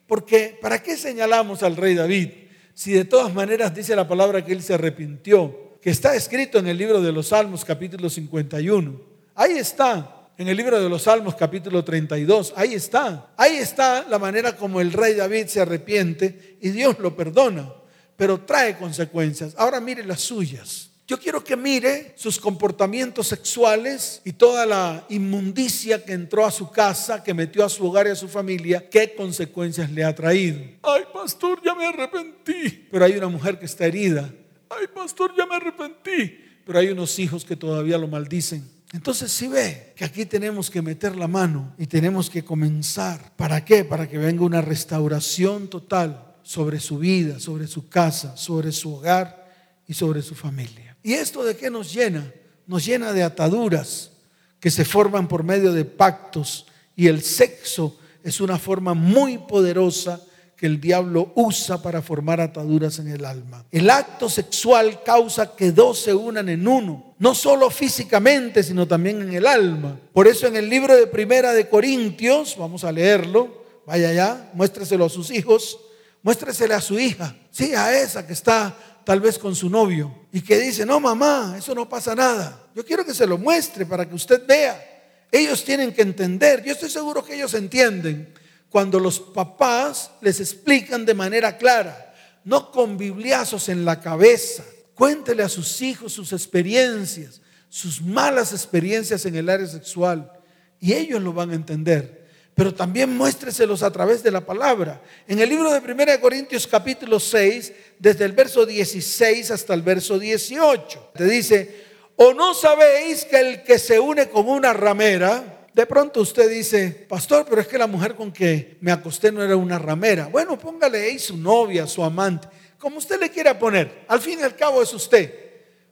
[0.07, 2.29] porque ¿para qué señalamos al rey David?
[2.74, 6.66] Si de todas maneras dice la palabra que él se arrepintió, que está escrito en
[6.66, 9.00] el libro de los Salmos capítulo 51.
[9.35, 13.31] Ahí está, en el libro de los Salmos capítulo 32, ahí está.
[13.37, 17.72] Ahí está la manera como el rey David se arrepiente y Dios lo perdona,
[18.16, 19.55] pero trae consecuencias.
[19.57, 20.86] Ahora mire las suyas.
[21.08, 26.68] Yo quiero que mire sus comportamientos sexuales y toda la inmundicia que entró a su
[26.68, 30.58] casa, que metió a su hogar y a su familia, qué consecuencias le ha traído.
[30.82, 32.88] Ay, pastor, ya me arrepentí.
[32.90, 34.28] Pero hay una mujer que está herida.
[34.68, 36.40] Ay, pastor, ya me arrepentí.
[36.64, 38.68] Pero hay unos hijos que todavía lo maldicen.
[38.92, 43.32] Entonces si ve que aquí tenemos que meter la mano y tenemos que comenzar.
[43.36, 43.84] ¿Para qué?
[43.84, 49.46] Para que venga una restauración total sobre su vida, sobre su casa, sobre su hogar
[49.86, 50.86] y sobre su familia.
[51.06, 52.32] ¿Y esto de qué nos llena?
[52.66, 54.10] Nos llena de ataduras
[54.58, 56.66] que se forman por medio de pactos
[56.96, 60.20] y el sexo es una forma muy poderosa
[60.56, 63.64] que el diablo usa para formar ataduras en el alma.
[63.70, 69.22] El acto sexual causa que dos se unan en uno, no solo físicamente, sino también
[69.22, 69.96] en el alma.
[70.12, 75.04] Por eso en el libro de Primera de Corintios, vamos a leerlo, vaya allá, muéstreselo
[75.04, 75.78] a sus hijos,
[76.24, 80.42] muéstresele a su hija, sí, a esa que está tal vez con su novio, y
[80.42, 82.68] que dice, no mamá, eso no pasa nada.
[82.75, 85.25] Yo quiero que se lo muestre para que usted vea.
[85.33, 88.34] Ellos tienen que entender, yo estoy seguro que ellos entienden
[88.68, 92.14] cuando los papás les explican de manera clara,
[92.45, 94.62] no con bibliazos en la cabeza.
[94.95, 100.30] Cuéntele a sus hijos sus experiencias, sus malas experiencias en el área sexual,
[100.78, 102.26] y ellos lo van a entender.
[102.57, 105.02] Pero también muéstreselos a través de la palabra.
[105.28, 110.18] En el libro de 1 Corintios capítulo 6, desde el verso 16 hasta el verso
[110.18, 111.84] 18, te dice,
[112.16, 117.07] o no sabéis que el que se une con una ramera, de pronto usted dice,
[117.07, 120.28] pastor, pero es que la mujer con que me acosté no era una ramera.
[120.28, 122.48] Bueno, póngale ahí su novia, su amante,
[122.78, 124.07] como usted le quiera poner.
[124.09, 125.30] Al fin y al cabo es usted.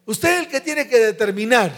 [0.07, 1.71] Usted es el que tiene que determinar.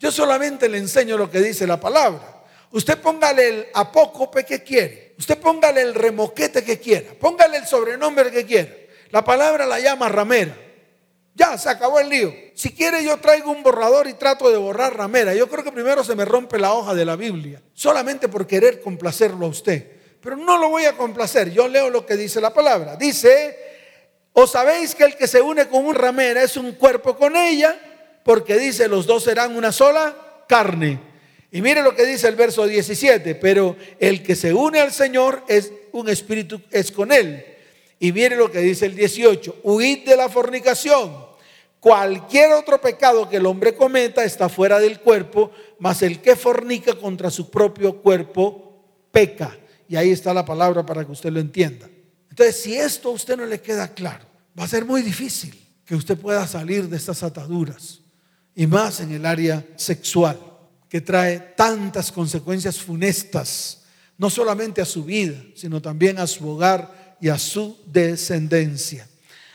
[0.00, 2.35] Yo solamente le enseño lo que dice la palabra.
[2.76, 5.14] Usted póngale el apócope que quiere.
[5.18, 7.14] Usted póngale el remoquete que quiera.
[7.18, 8.70] Póngale el sobrenombre que quiera.
[9.12, 10.54] La palabra la llama ramera.
[11.34, 12.34] Ya, se acabó el lío.
[12.54, 15.32] Si quiere yo traigo un borrador y trato de borrar ramera.
[15.32, 17.62] Yo creo que primero se me rompe la hoja de la Biblia.
[17.72, 19.92] Solamente por querer complacerlo a usted.
[20.20, 21.50] Pero no lo voy a complacer.
[21.50, 22.96] Yo leo lo que dice la palabra.
[22.96, 23.56] Dice,
[24.34, 27.74] ¿o sabéis que el que se une con un ramera es un cuerpo con ella?
[28.22, 30.14] Porque dice, los dos serán una sola
[30.46, 31.05] carne.
[31.56, 35.42] Y mire lo que dice el verso 17, pero el que se une al Señor
[35.48, 37.46] es un espíritu, es con él.
[37.98, 41.16] Y mire lo que dice el 18, huid de la fornicación.
[41.80, 46.94] Cualquier otro pecado que el hombre cometa está fuera del cuerpo, mas el que fornica
[46.94, 49.56] contra su propio cuerpo peca.
[49.88, 51.88] Y ahí está la palabra para que usted lo entienda.
[52.28, 54.26] Entonces, si esto a usted no le queda claro,
[54.60, 58.02] va a ser muy difícil que usted pueda salir de estas ataduras,
[58.54, 60.45] y más en el área sexual
[60.88, 63.82] que trae tantas consecuencias funestas,
[64.18, 69.08] no solamente a su vida, sino también a su hogar y a su descendencia.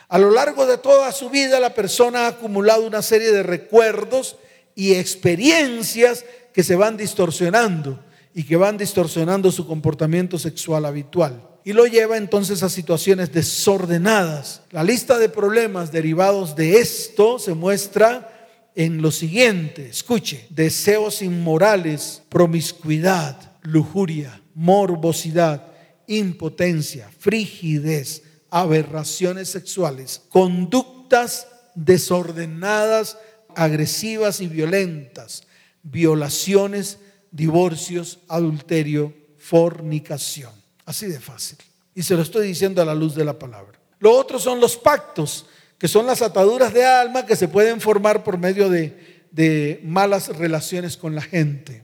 [0.09, 4.35] A lo largo de toda su vida la persona ha acumulado una serie de recuerdos
[4.75, 8.03] y experiencias que se van distorsionando
[8.33, 11.41] y que van distorsionando su comportamiento sexual habitual.
[11.63, 14.63] Y lo lleva entonces a situaciones desordenadas.
[14.71, 18.30] La lista de problemas derivados de esto se muestra
[18.75, 25.67] en lo siguiente, escuche, deseos inmorales, promiscuidad, lujuria, morbosidad,
[26.07, 33.17] impotencia, frigidez, aberraciones sexuales, conductas desordenadas,
[33.55, 35.43] agresivas y violentas,
[35.83, 36.99] violaciones,
[37.31, 40.51] divorcios, adulterio, fornicación.
[40.85, 41.57] Así de fácil.
[41.95, 43.79] Y se lo estoy diciendo a la luz de la palabra.
[43.99, 45.45] Lo otro son los pactos
[45.81, 50.95] que son las ataduras de alma que se pueden formar por medio de, malas relaciones
[50.95, 51.83] con la gente,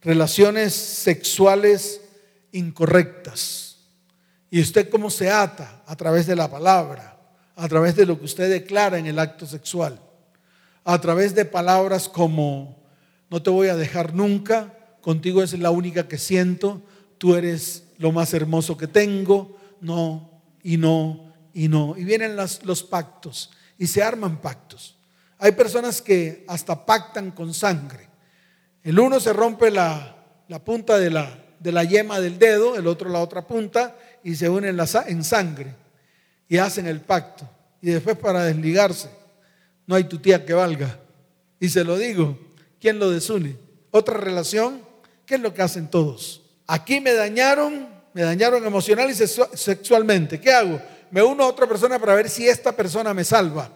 [0.00, 2.00] relaciones sexuales
[2.50, 3.76] incorrectas.
[4.50, 5.82] ¿Y usted cómo se ata?
[5.86, 7.20] A través de la palabra,
[7.56, 10.00] a través de lo que usted declara en el acto sexual,
[10.82, 12.82] a través de palabras como,
[13.28, 16.80] no te voy a dejar nunca, contigo es la única que siento,
[17.18, 21.29] tú eres lo más hermoso que tengo, no y no
[21.60, 21.94] y no.
[21.94, 24.96] Y vienen los pactos y se arman pactos.
[25.36, 28.08] Hay personas que hasta pactan con sangre.
[28.82, 30.16] El uno se rompe la,
[30.64, 33.94] punta de la, de la, yema del dedo, el otro la otra punta
[34.24, 35.74] y se unen en sangre
[36.48, 37.46] y hacen el pacto.
[37.82, 39.10] Y después para desligarse,
[39.86, 40.98] no hay tu tía que valga.
[41.58, 42.38] Y se lo digo,
[42.80, 43.58] ¿quién lo desune?
[43.90, 44.80] Otra relación,
[45.26, 46.40] ¿qué es lo que hacen todos?
[46.66, 50.40] Aquí me dañaron, me dañaron emocional y sexualmente.
[50.40, 50.80] ¿Qué hago?
[51.10, 53.70] Me uno a otra persona para ver si esta persona me salva.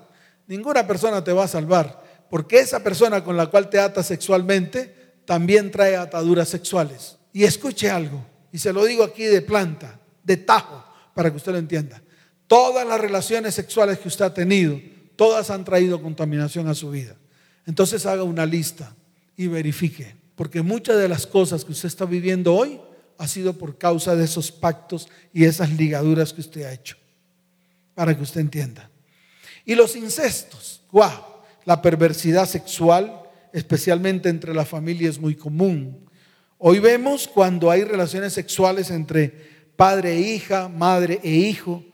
[0.46, 4.94] Ninguna persona te va a salvar, porque esa persona con la cual te atas sexualmente
[5.24, 7.16] también trae ataduras sexuales.
[7.32, 11.52] Y escuche algo, y se lo digo aquí de planta, de tajo, para que usted
[11.52, 12.02] lo entienda.
[12.46, 14.78] Todas las relaciones sexuales que usted ha tenido,
[15.16, 17.16] todas han traído contaminación a su vida.
[17.66, 18.94] Entonces haga una lista
[19.36, 22.80] y verifique, porque muchas de las cosas que usted está viviendo hoy
[23.16, 26.96] ha sido por causa de esos pactos y esas ligaduras que usted ha hecho
[27.94, 28.90] para que usted entienda.
[29.64, 31.10] Y los incestos, wow,
[31.64, 33.22] la perversidad sexual,
[33.52, 36.06] especialmente entre la familia, es muy común.
[36.58, 39.32] Hoy vemos cuando hay relaciones sexuales entre
[39.76, 41.84] padre e hija, madre e hijo,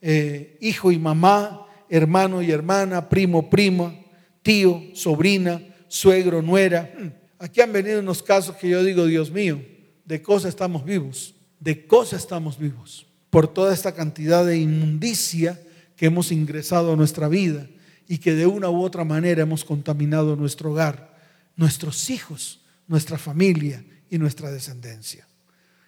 [0.00, 3.94] eh, hijo y mamá, hermano y hermana, primo, prima,
[4.42, 6.92] tío, sobrina, suegro, nuera.
[6.96, 9.60] Hmm, aquí han venido unos casos que yo digo, Dios mío,
[10.04, 13.07] de cosas estamos vivos, de cosas estamos vivos
[13.38, 15.62] por toda esta cantidad de inmundicia
[15.94, 17.68] que hemos ingresado a nuestra vida
[18.08, 21.16] y que de una u otra manera hemos contaminado nuestro hogar,
[21.54, 22.58] nuestros hijos,
[22.88, 25.24] nuestra familia y nuestra descendencia.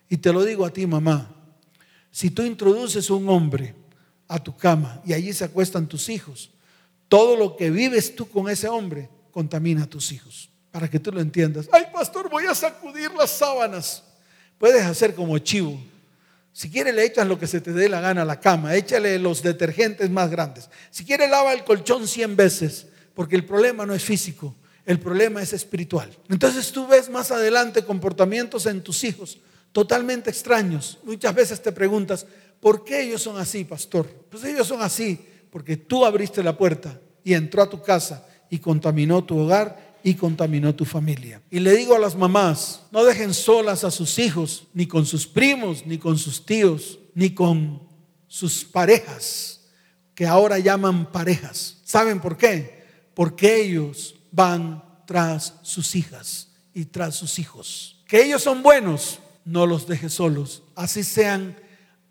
[0.08, 1.34] Y te lo digo a ti, mamá,
[2.12, 3.74] si tú introduces un hombre
[4.28, 6.52] a tu cama y allí se acuestan tus hijos,
[7.08, 10.50] todo lo que vives tú con ese hombre contamina a tus hijos.
[10.70, 11.68] Para que tú lo entiendas.
[11.72, 14.04] Ay, pastor, voy a sacudir las sábanas.
[14.56, 15.89] Puedes hacer como chivo.
[16.52, 19.18] Si quiere le echas lo que se te dé la gana a la cama, échale
[19.18, 20.68] los detergentes más grandes.
[20.90, 25.42] Si quiere lava el colchón 100 veces, porque el problema no es físico, el problema
[25.42, 26.10] es espiritual.
[26.28, 29.38] Entonces tú ves más adelante comportamientos en tus hijos
[29.72, 30.98] totalmente extraños.
[31.04, 32.26] Muchas veces te preguntas,
[32.60, 34.06] ¿por qué ellos son así, pastor?
[34.28, 38.58] Pues ellos son así porque tú abriste la puerta y entró a tu casa y
[38.58, 41.42] contaminó tu hogar y contaminó tu familia.
[41.50, 45.26] Y le digo a las mamás, no dejen solas a sus hijos, ni con sus
[45.26, 47.82] primos, ni con sus tíos, ni con
[48.26, 49.60] sus parejas,
[50.14, 51.78] que ahora llaman parejas.
[51.84, 52.84] ¿Saben por qué?
[53.14, 58.02] Porque ellos van tras sus hijas y tras sus hijos.
[58.06, 60.62] Que ellos son buenos, no los dejes solos.
[60.74, 61.56] Así sean,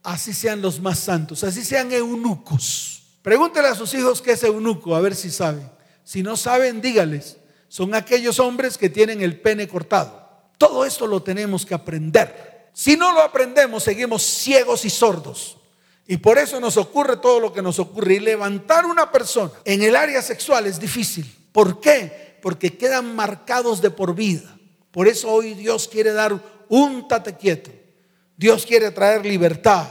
[0.04, 3.04] así sean los más santos, así sean eunucos.
[3.22, 5.70] Pregúntele a sus hijos qué es eunuco, a ver si saben.
[6.04, 7.38] Si no saben, dígales.
[7.70, 10.28] Son aquellos hombres que tienen el pene cortado.
[10.58, 12.70] Todo esto lo tenemos que aprender.
[12.74, 15.58] Si no lo aprendemos, seguimos ciegos y sordos.
[16.06, 18.16] Y por eso nos ocurre todo lo que nos ocurre.
[18.16, 21.32] Y levantar una persona en el área sexual es difícil.
[21.52, 22.38] ¿Por qué?
[22.42, 24.58] Porque quedan marcados de por vida.
[24.92, 27.72] Por eso hoy Dios quiere dar un tate quieto.
[28.36, 29.88] Dios quiere traer libertad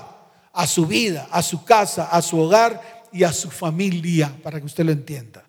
[0.53, 4.67] a su vida, a su casa, a su hogar y a su familia, para que
[4.67, 5.47] usted lo entienda.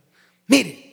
[0.47, 0.88] Mire,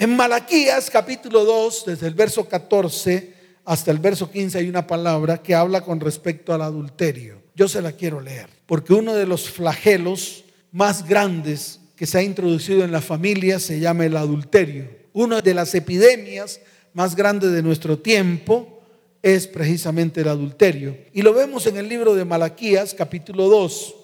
[0.00, 3.34] en Malaquías capítulo 2, desde el verso 14
[3.66, 7.42] hasta el verso 15 hay una palabra que habla con respecto al adulterio.
[7.54, 12.22] Yo se la quiero leer, porque uno de los flagelos más grandes que se ha
[12.22, 14.88] introducido en la familia se llama el adulterio.
[15.12, 16.62] Una de las epidemias
[16.94, 18.80] más grandes de nuestro tiempo
[19.20, 20.96] es precisamente el adulterio.
[21.12, 23.94] Y lo vemos en el libro de Malaquías, capítulo 2.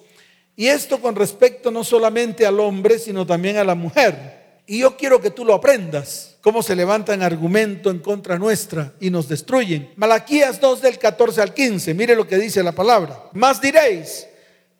[0.56, 4.35] Y esto con respecto no solamente al hombre, sino también a la mujer.
[4.66, 9.10] Y yo quiero que tú lo aprendas, cómo se levantan argumento en contra nuestra y
[9.10, 9.92] nos destruyen.
[9.96, 13.30] Malaquías 2 del 14 al 15, mire lo que dice la palabra.
[13.32, 14.26] Más diréis,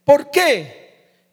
[0.04, 0.86] ¿por qué?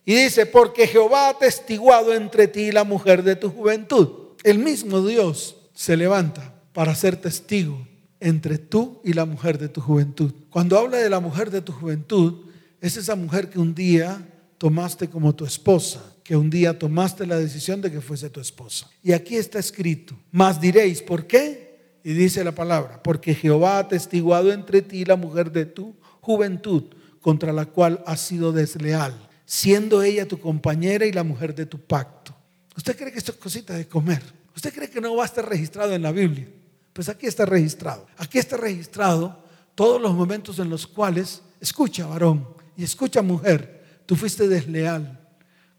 [0.05, 4.35] Y dice, porque Jehová ha testiguado entre ti la mujer de tu juventud.
[4.43, 7.87] El mismo Dios se levanta para ser testigo
[8.19, 10.31] entre tú y la mujer de tu juventud.
[10.49, 12.45] Cuando habla de la mujer de tu juventud,
[12.81, 14.27] es esa mujer que un día
[14.57, 18.89] tomaste como tu esposa, que un día tomaste la decisión de que fuese tu esposa.
[19.03, 21.97] Y aquí está escrito, más diréis, ¿por qué?
[22.03, 26.83] Y dice la palabra, porque Jehová ha testiguado entre ti la mujer de tu juventud,
[27.21, 29.13] contra la cual has sido desleal,
[29.45, 32.35] siendo ella tu compañera y la mujer de tu pacto.
[32.75, 34.21] ¿Usted cree que esto es cosita de comer?
[34.55, 36.47] ¿Usted cree que no va a estar registrado en la Biblia?
[36.91, 38.05] Pues aquí está registrado.
[38.17, 39.41] Aquí está registrado
[39.73, 45.22] todos los momentos en los cuales, escucha varón y escucha mujer, tú fuiste desleal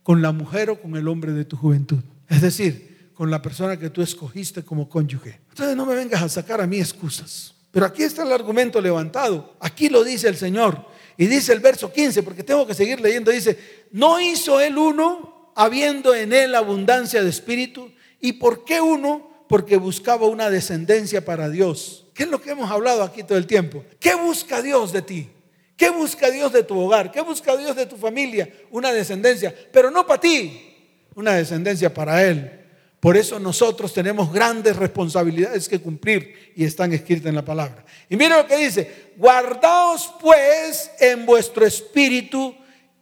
[0.05, 1.99] con la mujer o con el hombre de tu juventud.
[2.29, 5.41] Es decir, con la persona que tú escogiste como cónyuge.
[5.49, 7.55] Entonces no me vengas a sacar a mí excusas.
[7.73, 9.57] Pero aquí está el argumento levantado.
[9.59, 10.87] Aquí lo dice el Señor.
[11.17, 13.31] Y dice el verso 15, porque tengo que seguir leyendo.
[13.31, 13.59] Dice,
[13.93, 17.91] no hizo él uno habiendo en él abundancia de espíritu.
[18.21, 19.47] ¿Y por qué uno?
[19.49, 22.07] Porque buscaba una descendencia para Dios.
[22.13, 23.85] ¿Qué es lo que hemos hablado aquí todo el tiempo?
[23.99, 25.31] ¿Qué busca Dios de ti?
[25.77, 27.11] ¿Qué busca Dios de tu hogar?
[27.11, 28.49] ¿Qué busca Dios de tu familia?
[28.71, 30.75] Una descendencia, pero no para ti,
[31.15, 32.61] una descendencia para Él.
[33.01, 37.85] Por eso nosotros tenemos grandes responsabilidades que cumplir y están escritas en la palabra.
[38.09, 42.55] Y mira lo que dice, guardaos pues en vuestro espíritu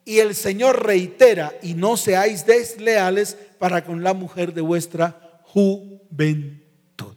[0.05, 7.17] y el Señor reitera, y no seáis desleales para con la mujer de vuestra juventud.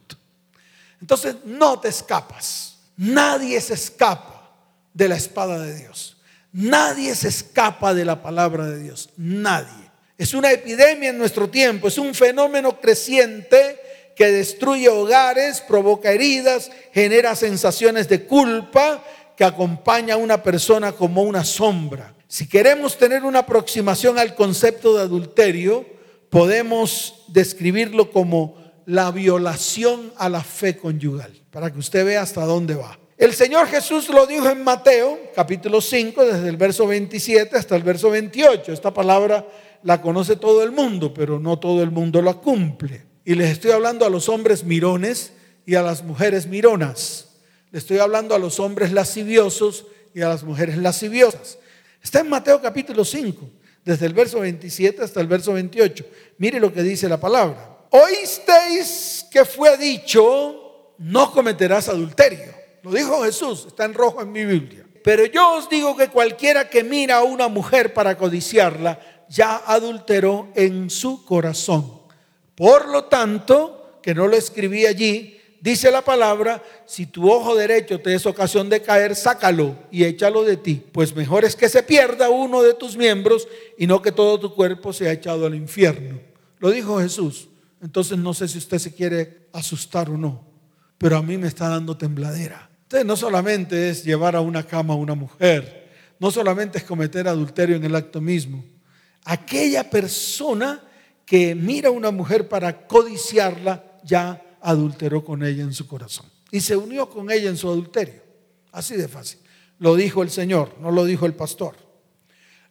[1.00, 4.35] Entonces no te escapas, nadie se escapa
[4.96, 6.16] de la espada de Dios.
[6.52, 9.10] Nadie se escapa de la palabra de Dios.
[9.18, 9.90] Nadie.
[10.16, 11.88] Es una epidemia en nuestro tiempo.
[11.88, 13.78] Es un fenómeno creciente
[14.16, 19.04] que destruye hogares, provoca heridas, genera sensaciones de culpa
[19.36, 22.14] que acompaña a una persona como una sombra.
[22.26, 25.84] Si queremos tener una aproximación al concepto de adulterio,
[26.30, 32.76] podemos describirlo como la violación a la fe conyugal, para que usted vea hasta dónde
[32.76, 32.98] va.
[33.18, 37.82] El Señor Jesús lo dijo en Mateo, capítulo 5, desde el verso 27 hasta el
[37.82, 38.70] verso 28.
[38.70, 39.46] Esta palabra
[39.82, 43.06] la conoce todo el mundo, pero no todo el mundo la cumple.
[43.24, 45.32] Y les estoy hablando a los hombres mirones
[45.64, 47.28] y a las mujeres mironas.
[47.70, 51.56] Le estoy hablando a los hombres lasciviosos y a las mujeres lasciviosas.
[52.02, 53.48] Está en Mateo capítulo 5,
[53.82, 56.04] desde el verso 27 hasta el verso 28.
[56.36, 57.78] Mire lo que dice la palabra.
[57.88, 62.55] Oísteis que fue dicho, no cometerás adulterio.
[62.86, 64.86] Lo dijo Jesús, está en rojo en mi Biblia.
[65.02, 70.50] Pero yo os digo que cualquiera que mira a una mujer para codiciarla, ya adulteró
[70.54, 72.02] en su corazón.
[72.54, 78.00] Por lo tanto, que no lo escribí allí, dice la palabra, si tu ojo derecho
[78.00, 81.82] te es ocasión de caer, sácalo y échalo de ti, pues mejor es que se
[81.82, 86.20] pierda uno de tus miembros y no que todo tu cuerpo sea echado al infierno.
[86.60, 87.48] Lo dijo Jesús.
[87.82, 90.44] Entonces no sé si usted se quiere asustar o no,
[90.98, 92.70] pero a mí me está dando tembladera.
[92.86, 97.26] Entonces no solamente es llevar a una cama a una mujer, no solamente es cometer
[97.26, 98.64] adulterio en el acto mismo.
[99.24, 100.80] Aquella persona
[101.24, 106.60] que mira a una mujer para codiciarla ya adulteró con ella en su corazón y
[106.60, 108.22] se unió con ella en su adulterio.
[108.70, 109.40] Así de fácil.
[109.80, 111.74] Lo dijo el Señor, no lo dijo el pastor.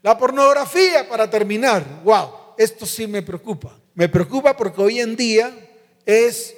[0.01, 3.77] La pornografía, para terminar, wow, esto sí me preocupa.
[3.95, 5.53] Me preocupa porque hoy en día
[6.05, 6.55] es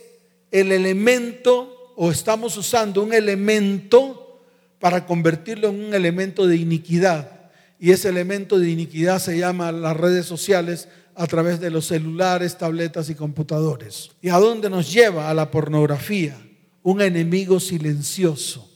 [0.51, 4.43] el elemento o estamos usando un elemento
[4.79, 7.49] para convertirlo en un elemento de iniquidad.
[7.79, 12.55] Y ese elemento de iniquidad se llama las redes sociales a través de los celulares,
[12.55, 14.11] tabletas y computadores.
[14.21, 15.27] ¿Y a dónde nos lleva?
[15.27, 16.39] A la pornografía,
[16.83, 18.69] un enemigo silencioso,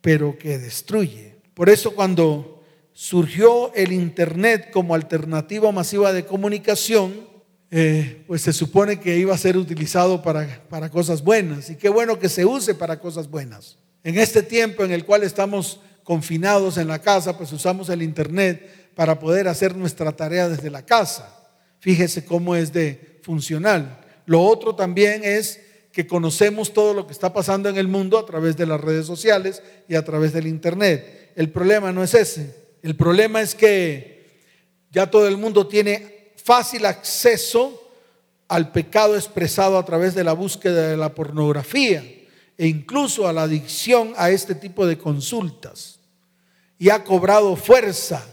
[0.00, 1.36] pero que destruye.
[1.54, 7.28] Por eso cuando surgió el Internet como alternativa masiva de comunicación,
[7.70, 11.70] eh, pues se supone que iba a ser utilizado para, para cosas buenas.
[11.70, 13.78] Y qué bueno que se use para cosas buenas.
[14.04, 18.92] En este tiempo en el cual estamos confinados en la casa, pues usamos el Internet
[18.94, 21.32] para poder hacer nuestra tarea desde la casa.
[21.80, 23.98] Fíjese cómo es de funcional.
[24.24, 25.60] Lo otro también es
[25.92, 29.06] que conocemos todo lo que está pasando en el mundo a través de las redes
[29.06, 31.32] sociales y a través del Internet.
[31.34, 32.54] El problema no es ese.
[32.82, 34.42] El problema es que
[34.92, 36.15] ya todo el mundo tiene
[36.46, 37.90] fácil acceso
[38.46, 42.04] al pecado expresado a través de la búsqueda de la pornografía
[42.56, 45.98] e incluso a la adicción a este tipo de consultas.
[46.78, 48.24] Y ha cobrado fuerza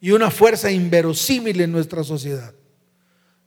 [0.00, 2.52] y una fuerza inverosímil en nuestra sociedad.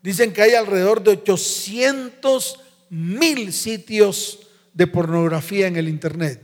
[0.01, 2.59] Dicen que hay alrededor de 800
[2.89, 6.41] mil sitios de pornografía en el Internet,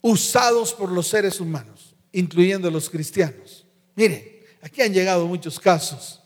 [0.00, 3.66] usados por los seres humanos, incluyendo los cristianos.
[3.96, 6.19] Mire, aquí han llegado muchos casos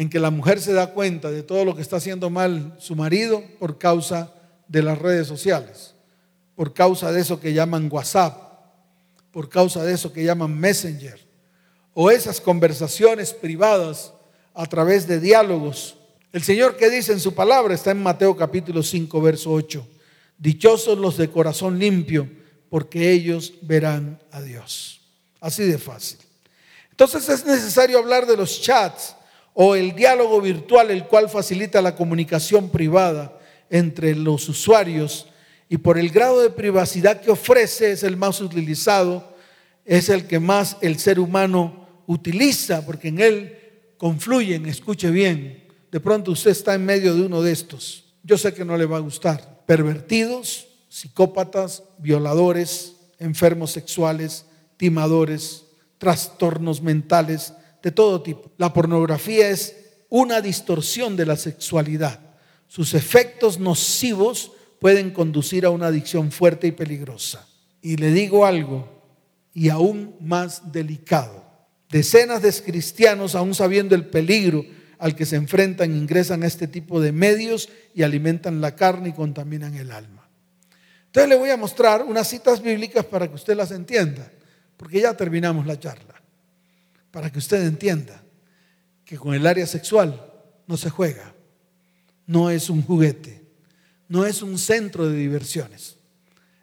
[0.00, 2.96] en que la mujer se da cuenta de todo lo que está haciendo mal su
[2.96, 4.32] marido por causa
[4.66, 5.92] de las redes sociales,
[6.56, 8.34] por causa de eso que llaman WhatsApp,
[9.30, 11.20] por causa de eso que llaman Messenger,
[11.92, 14.14] o esas conversaciones privadas
[14.54, 15.98] a través de diálogos.
[16.32, 19.86] El Señor que dice en su palabra está en Mateo capítulo 5, verso 8.
[20.38, 22.26] Dichosos los de corazón limpio,
[22.70, 25.02] porque ellos verán a Dios.
[25.42, 26.20] Así de fácil.
[26.90, 29.16] Entonces es necesario hablar de los chats
[29.54, 33.38] o el diálogo virtual, el cual facilita la comunicación privada
[33.68, 35.26] entre los usuarios
[35.68, 39.36] y por el grado de privacidad que ofrece es el más utilizado,
[39.84, 43.58] es el que más el ser humano utiliza, porque en él
[43.96, 48.52] confluyen, escuche bien, de pronto usted está en medio de uno de estos, yo sé
[48.52, 54.46] que no le va a gustar, pervertidos, psicópatas, violadores, enfermos sexuales,
[54.76, 55.66] timadores,
[55.98, 58.50] trastornos mentales, de todo tipo.
[58.58, 59.76] La pornografía es
[60.08, 62.20] una distorsión de la sexualidad.
[62.68, 67.46] Sus efectos nocivos pueden conducir a una adicción fuerte y peligrosa.
[67.82, 68.88] Y le digo algo,
[69.54, 71.44] y aún más delicado.
[71.90, 74.64] Decenas de cristianos, aún sabiendo el peligro
[74.98, 79.12] al que se enfrentan, ingresan a este tipo de medios y alimentan la carne y
[79.12, 80.28] contaminan el alma.
[81.06, 84.30] Entonces le voy a mostrar unas citas bíblicas para que usted las entienda,
[84.76, 86.09] porque ya terminamos la charla
[87.10, 88.22] para que usted entienda
[89.04, 90.32] que con el área sexual
[90.66, 91.34] no se juega,
[92.26, 93.44] no es un juguete,
[94.08, 95.96] no es un centro de diversiones.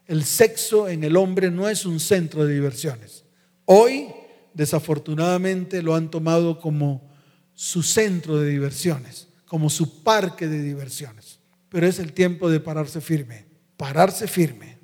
[0.06, 3.26] El sexo en el hombre no es un centro de diversiones.
[3.66, 4.08] Hoy,
[4.54, 7.10] desafortunadamente, lo han tomado como
[7.54, 11.40] su centro de diversiones, como su parque de diversiones.
[11.68, 13.46] Pero es el tiempo de pararse firme,
[13.76, 14.78] pararse firme,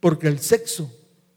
[0.00, 0.90] porque el sexo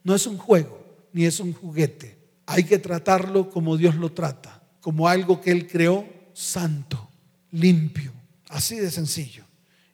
[0.05, 2.14] no es un juego, ni es un juguete
[2.45, 7.09] hay que tratarlo como Dios lo trata, como algo que Él creó santo,
[7.51, 8.11] limpio,
[8.49, 9.43] así de sencillo.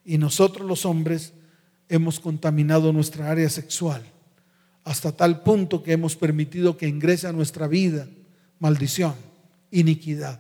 [0.04, 1.34] Y nosotros los hombres
[1.88, 4.04] hemos contaminado nuestra área sexual
[4.84, 8.08] hasta tal punto que hemos permitido que ingrese a nuestra vida
[8.60, 9.16] maldición,
[9.72, 10.40] iniquidad,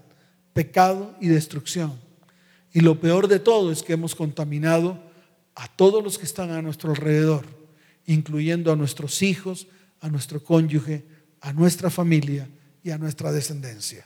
[0.53, 1.93] pecado y destrucción.
[2.71, 4.99] Y lo peor de todo es que hemos contaminado
[5.55, 7.45] a todos los que están a nuestro alrededor,
[8.05, 9.67] incluyendo a nuestros hijos,
[9.99, 11.03] a nuestro cónyuge,
[11.41, 12.47] a nuestra familia
[12.83, 14.05] y a nuestra descendencia,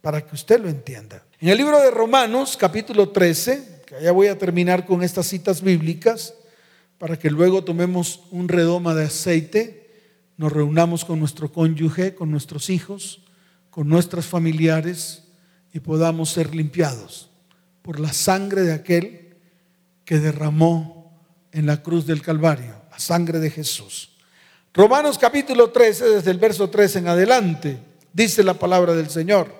[0.00, 1.24] para que usted lo entienda.
[1.40, 5.62] En el libro de Romanos, capítulo 13, que ya voy a terminar con estas citas
[5.62, 6.34] bíblicas,
[6.98, 9.90] para que luego tomemos un redoma de aceite,
[10.36, 13.22] nos reunamos con nuestro cónyuge, con nuestros hijos,
[13.70, 15.24] con nuestros familiares
[15.72, 17.30] y podamos ser limpiados
[17.82, 19.36] por la sangre de aquel
[20.04, 21.12] que derramó
[21.52, 24.13] en la cruz del Calvario, la sangre de Jesús.
[24.76, 27.78] Romanos capítulo 13, desde el verso 13 en adelante,
[28.12, 29.54] dice la palabra del Señor.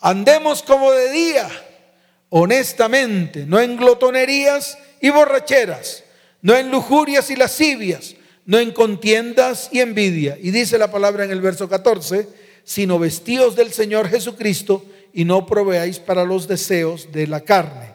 [0.00, 1.48] Andemos como de día,
[2.30, 6.02] honestamente, no en glotonerías y borracheras,
[6.42, 10.36] no en lujurias y lascivias, no en contiendas y envidia.
[10.40, 12.26] Y dice la palabra en el verso 14,
[12.64, 17.94] sino vestidos del Señor Jesucristo y no proveáis para los deseos de la carne.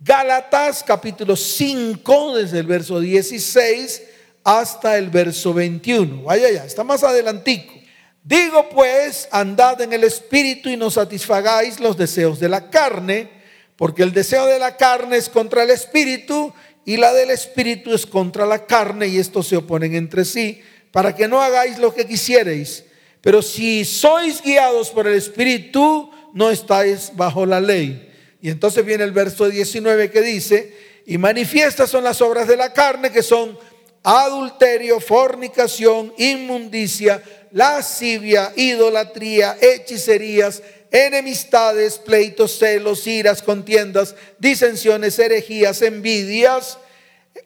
[0.00, 4.15] Gálatas capítulo 5, desde el verso 16
[4.46, 6.22] hasta el verso 21.
[6.22, 7.74] Vaya ya, está más adelantico.
[8.22, 13.28] Digo pues, andad en el Espíritu y no satisfagáis los deseos de la carne,
[13.74, 16.52] porque el deseo de la carne es contra el Espíritu
[16.84, 21.16] y la del Espíritu es contra la carne y estos se oponen entre sí, para
[21.16, 22.84] que no hagáis lo que quisierais.
[23.22, 28.14] Pero si sois guiados por el Espíritu, no estáis bajo la ley.
[28.40, 32.72] Y entonces viene el verso 19 que dice, y manifiestas son las obras de la
[32.72, 33.58] carne que son
[34.06, 46.78] adulterio, fornicación, inmundicia, lascivia, idolatría, hechicerías, enemistades, pleitos, celos, iras, contiendas, disensiones, herejías, envidias,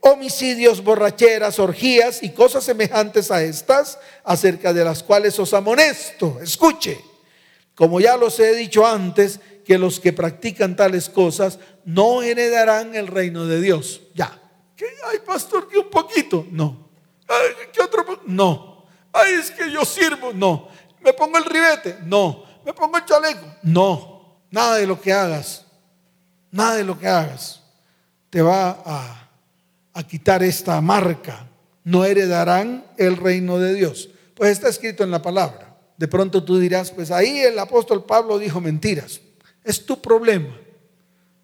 [0.00, 6.40] homicidios, borracheras, orgías y cosas semejantes a estas, acerca de las cuales os amonesto.
[6.42, 7.00] Escuche,
[7.74, 13.06] como ya los he dicho antes, que los que practican tales cosas no heredarán el
[13.06, 14.02] reino de Dios.
[14.14, 14.39] Ya.
[15.06, 16.46] Ay, pastor, que un poquito.
[16.50, 16.88] No.
[17.28, 18.20] Ay, ¿Qué otro?
[18.26, 18.84] No.
[19.12, 20.32] Ay, es que yo sirvo.
[20.32, 20.68] No.
[21.00, 21.98] ¿Me pongo el ribete?
[22.04, 22.44] No.
[22.64, 23.46] ¿Me pongo el chaleco?
[23.62, 24.40] No.
[24.50, 25.64] Nada de lo que hagas.
[26.50, 27.62] Nada de lo que hagas
[28.28, 29.20] te va a
[29.92, 31.48] a quitar esta marca,
[31.84, 34.10] no heredarán el reino de Dios.
[34.34, 35.76] Pues está escrito en la palabra.
[35.96, 39.20] De pronto tú dirás, pues ahí el apóstol Pablo dijo mentiras.
[39.64, 40.56] Es tu problema.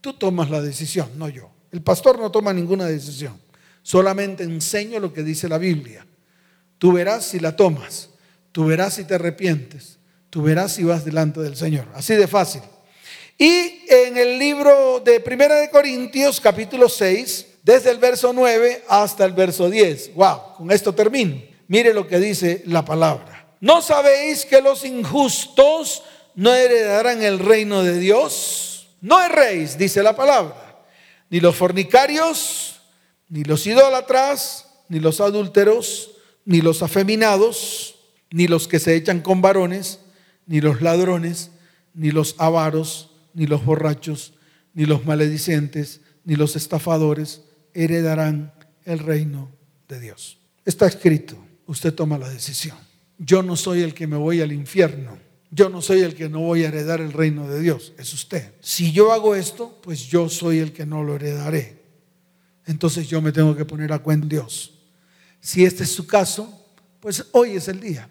[0.01, 1.51] Tú tomas la decisión, no yo.
[1.77, 3.39] El pastor no toma ninguna decisión.
[3.83, 6.07] Solamente enseño lo que dice la Biblia.
[6.79, 8.09] Tú verás si la tomas.
[8.51, 9.99] Tú verás si te arrepientes.
[10.31, 11.87] Tú verás si vas delante del Señor.
[11.93, 12.62] Así de fácil.
[13.37, 19.27] Y en el libro de Primera de Corintios, capítulo 6, desde el verso 9 hasta
[19.27, 20.14] el verso 10.
[20.14, 21.43] Wow, con esto termino.
[21.68, 23.49] Mire lo que dice la palabra.
[23.61, 26.05] ¿No sabéis que los injustos
[26.37, 28.89] no heredarán el reino de Dios?
[29.03, 30.65] No erréis, dice la palabra.
[31.31, 32.81] Ni los fornicarios,
[33.29, 36.12] ni los idólatras, ni los adúlteros,
[36.45, 37.97] ni los afeminados,
[38.31, 40.01] ni los que se echan con varones,
[40.47, 41.51] ni los ladrones,
[41.95, 44.35] ni los avaros, ni los borrachos,
[44.74, 47.43] ni los maledicentes, ni los estafadores
[47.74, 48.53] heredarán
[48.85, 49.51] el reino
[49.89, 50.39] de Dios.
[50.64, 52.77] Está escrito, usted toma la decisión.
[53.18, 55.18] Yo no soy el que me voy al infierno.
[55.57, 58.52] Yo no soy el que no voy a heredar el reino de Dios, es usted.
[58.61, 61.82] Si yo hago esto, pues yo soy el que no lo heredaré.
[62.66, 64.74] Entonces yo me tengo que poner a cuenta en Dios.
[65.40, 66.62] Si este es su caso,
[67.00, 68.07] pues hoy es el día.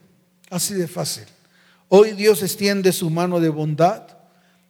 [0.49, 1.25] Así de fácil.
[1.87, 4.07] Hoy Dios extiende su mano de bondad,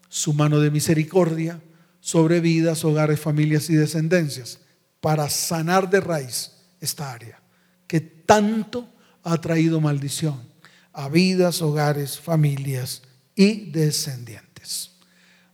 [0.09, 1.61] su mano de misericordia
[2.01, 4.59] sobre vidas, hogares, familias y descendencias
[4.99, 6.51] para sanar de raíz
[6.81, 7.39] esta área
[7.87, 8.89] que tanto
[9.23, 10.54] ha traído maldición
[10.95, 13.01] a vidas, hogares, familias
[13.35, 14.91] y descendientes.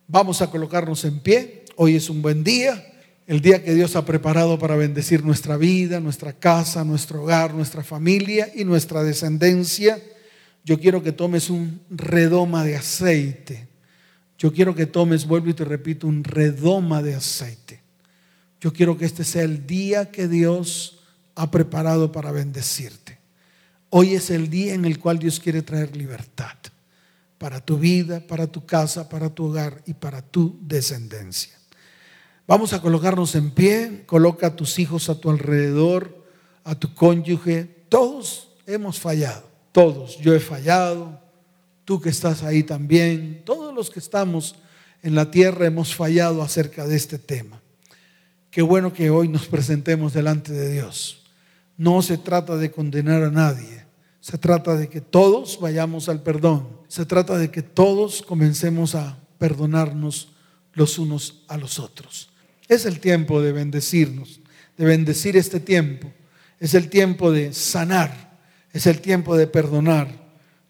[0.08, 1.66] Vamos a colocarnos en pie.
[1.76, 2.94] Hoy es un buen día,
[3.26, 7.84] el día que Dios ha preparado para bendecir nuestra vida, nuestra casa, nuestro hogar, nuestra
[7.84, 10.00] familia y nuestra descendencia.
[10.64, 13.68] Yo quiero que tomes un redoma de aceite.
[14.38, 17.82] Yo quiero que tomes, vuelvo y te repito, un redoma de aceite.
[18.60, 21.00] Yo quiero que este sea el día que Dios
[21.34, 23.21] ha preparado para bendecirte.
[23.94, 26.56] Hoy es el día en el cual Dios quiere traer libertad
[27.38, 31.52] para tu vida, para tu casa, para tu hogar y para tu descendencia.
[32.48, 36.24] Vamos a colocarnos en pie, coloca a tus hijos a tu alrededor,
[36.64, 37.66] a tu cónyuge.
[37.90, 40.18] Todos hemos fallado, todos.
[40.20, 41.20] Yo he fallado,
[41.84, 44.56] tú que estás ahí también, todos los que estamos
[45.04, 47.62] en la tierra hemos fallado acerca de este tema.
[48.52, 51.21] Qué bueno que hoy nos presentemos delante de Dios.
[51.82, 53.86] No se trata de condenar a nadie.
[54.20, 56.68] Se trata de que todos vayamos al perdón.
[56.88, 60.34] Se trata de que todos comencemos a perdonarnos
[60.74, 62.30] los unos a los otros.
[62.68, 64.42] Es el tiempo de bendecirnos,
[64.78, 66.14] de bendecir este tiempo.
[66.60, 68.38] Es el tiempo de sanar.
[68.72, 70.08] Es el tiempo de perdonar.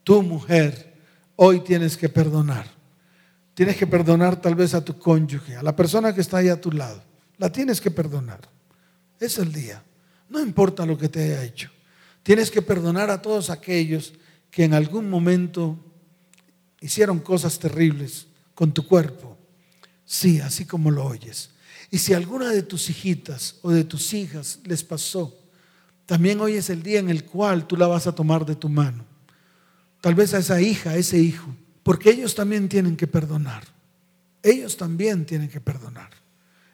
[0.06, 0.96] Tu mujer,
[1.36, 2.66] hoy tienes que perdonar.
[3.54, 6.62] Tienes que perdonar tal vez a tu cónyuge, a la persona que está ahí a
[6.62, 7.04] tu lado
[7.42, 8.40] la tienes que perdonar.
[9.20, 9.84] Es el día.
[10.32, 11.70] No importa lo que te haya hecho.
[12.24, 14.14] Tienes que perdonar a todos aquellos
[14.50, 15.78] que en algún momento
[16.80, 19.38] hicieron cosas terribles con tu cuerpo.
[20.06, 21.52] Sí, así como lo oyes.
[21.92, 25.38] Y si alguna de tus hijitas o de tus hijas les pasó,
[26.06, 28.70] también hoy es el día en el cual tú la vas a tomar de tu
[28.70, 29.06] mano.
[30.00, 33.64] Tal vez a esa hija, a ese hijo, porque ellos también tienen que perdonar.
[34.42, 36.22] Ellos también tienen que perdonar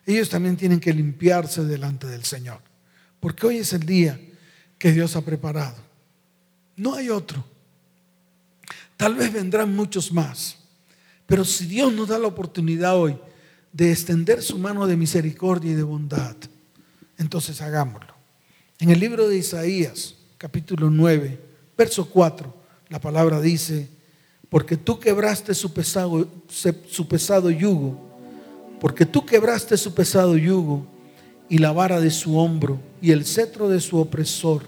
[0.08, 2.60] ellos también tienen que limpiarse delante del Señor.
[3.20, 4.20] Porque hoy es el día
[4.78, 5.78] que Dios ha preparado.
[6.76, 7.44] No hay otro.
[8.96, 10.58] Tal vez vendrán muchos más.
[11.26, 13.18] Pero si Dios nos da la oportunidad hoy
[13.74, 16.36] de extender su mano de misericordia y de bondad,
[17.18, 18.14] entonces hagámoslo.
[18.80, 21.40] En el libro de Isaías, capítulo 9,
[21.78, 22.54] verso 4,
[22.90, 23.90] la palabra dice,
[24.50, 28.08] porque tú quebraste su pesado, su pesado yugo,
[28.80, 30.88] porque tú quebraste su pesado yugo
[31.50, 34.64] y la vara de su hombro y el cetro de su opresor,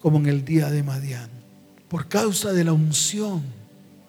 [0.00, 1.30] como en el día de Madián.
[1.88, 3.42] Por causa de la unción,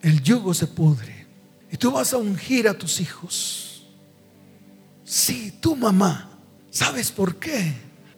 [0.02, 1.28] el yugo se pudre.
[1.72, 3.84] Y tú vas a ungir a tus hijos.
[5.04, 6.38] Sí, tu mamá.
[6.70, 7.74] ¿Sabes por qué?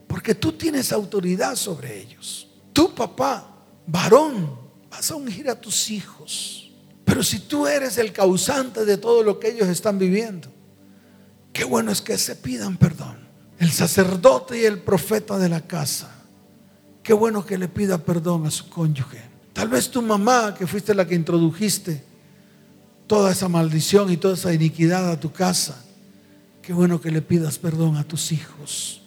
[0.07, 2.47] Porque tú tienes autoridad sobre ellos.
[2.73, 3.47] Tu papá,
[3.87, 4.57] varón,
[4.89, 6.71] vas a ungir a tus hijos.
[7.05, 10.49] Pero si tú eres el causante de todo lo que ellos están viviendo,
[11.53, 13.20] qué bueno es que se pidan perdón.
[13.61, 16.09] El sacerdote y el profeta de la casa,
[17.03, 19.21] qué bueno que le pida perdón a su cónyuge.
[19.53, 22.03] Tal vez tu mamá, que fuiste la que introdujiste
[23.05, 25.79] toda esa maldición y toda esa iniquidad a tu casa,
[26.63, 29.03] qué bueno que le pidas perdón a tus hijos.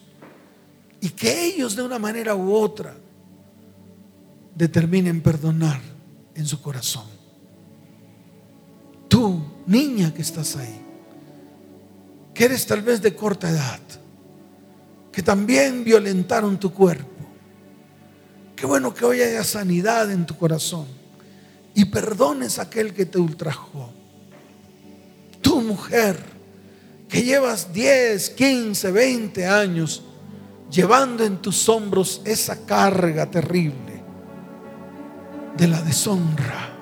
[1.00, 2.94] Y que ellos de una manera u otra
[4.54, 5.80] determinen perdonar
[6.36, 7.08] en su corazón.
[9.08, 10.80] Tú, niña que estás ahí,
[12.32, 13.80] que eres tal vez de corta edad,
[15.14, 17.08] que también violentaron tu cuerpo.
[18.56, 20.86] Qué bueno que hoy haya sanidad en tu corazón
[21.72, 23.90] y perdones a aquel que te ultrajó.
[25.40, 26.18] Tu mujer,
[27.08, 30.02] que llevas 10, 15, 20 años
[30.68, 34.02] llevando en tus hombros esa carga terrible
[35.56, 36.74] de la deshonra,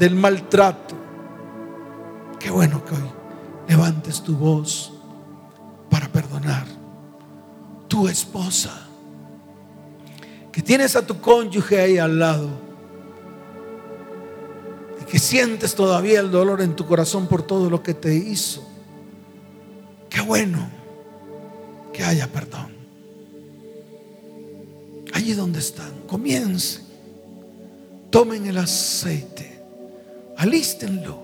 [0.00, 0.96] del maltrato.
[2.40, 3.10] Qué bueno que hoy
[3.68, 4.92] levantes tu voz
[5.88, 6.75] para perdonar.
[7.96, 8.78] Tu esposa,
[10.52, 12.50] que tienes a tu cónyuge ahí al lado
[15.00, 18.68] y que sientes todavía el dolor en tu corazón por todo lo que te hizo.
[20.10, 20.68] Qué bueno
[21.90, 22.76] que haya perdón.
[25.14, 26.82] Allí donde están, comiencen
[28.10, 29.58] tomen el aceite,
[30.36, 31.18] alístenlo,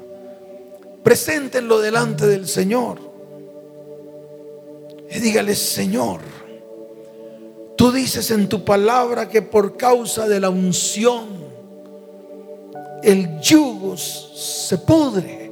[1.02, 2.98] preséntenlo delante del Señor.
[5.10, 6.31] Y dígale, Señor,
[7.76, 11.42] tú dices en tu palabra que por causa de la unción
[13.02, 15.50] el yugo se pudre.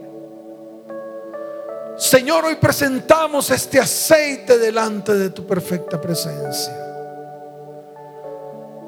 [1.97, 6.75] Señor, hoy presentamos este aceite delante de tu perfecta presencia.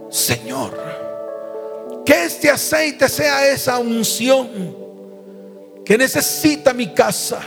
[0.09, 0.73] Señor,
[2.05, 4.77] que este aceite sea esa unción
[5.85, 7.41] que necesita mi casa,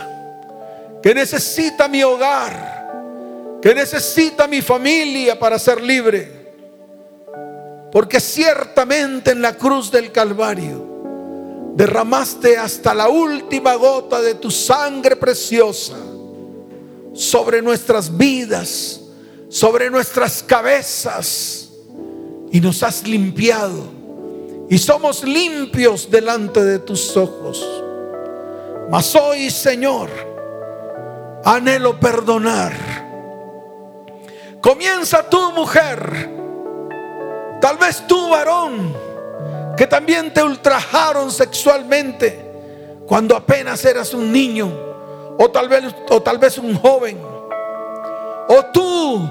[1.02, 2.75] que necesita mi hogar,
[3.66, 6.54] que necesita mi familia para ser libre.
[7.90, 15.16] Porque ciertamente en la cruz del Calvario derramaste hasta la última gota de tu sangre
[15.16, 15.96] preciosa
[17.12, 19.00] sobre nuestras vidas,
[19.48, 21.68] sobre nuestras cabezas
[22.52, 23.82] y nos has limpiado
[24.70, 27.66] y somos limpios delante de tus ojos.
[28.88, 30.08] Mas hoy, Señor,
[31.44, 33.05] anhelo perdonar.
[34.66, 36.28] Comienza tu mujer,
[37.60, 38.96] tal vez tu varón,
[39.76, 42.44] que también te ultrajaron sexualmente
[43.06, 44.68] cuando apenas eras un niño,
[45.38, 47.16] o tal vez, o tal vez un joven,
[48.48, 49.30] o tú,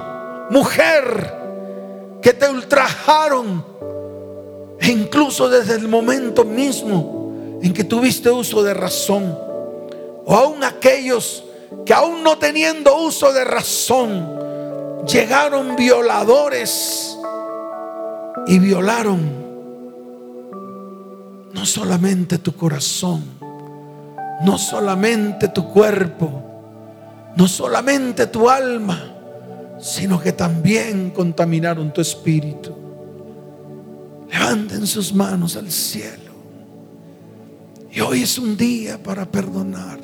[0.51, 1.33] mujer,
[2.21, 3.65] que te ultrajaron
[4.79, 9.38] e incluso desde el momento mismo en que tuviste uso de razón.
[10.23, 11.43] O aún aquellos
[11.86, 14.44] que aún no teniendo uso de razón,
[15.08, 17.18] llegaron violadores
[18.47, 19.45] y violaron
[21.53, 23.24] no solamente tu corazón,
[24.43, 26.43] no solamente tu cuerpo,
[27.36, 29.16] no solamente tu alma,
[29.80, 32.76] sino que también contaminaron tu espíritu.
[34.30, 36.34] Levanten sus manos al cielo.
[37.91, 39.99] Y hoy es un día para perdonar.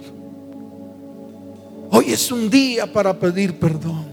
[1.89, 4.10] Hoy es un día para pedir perdón.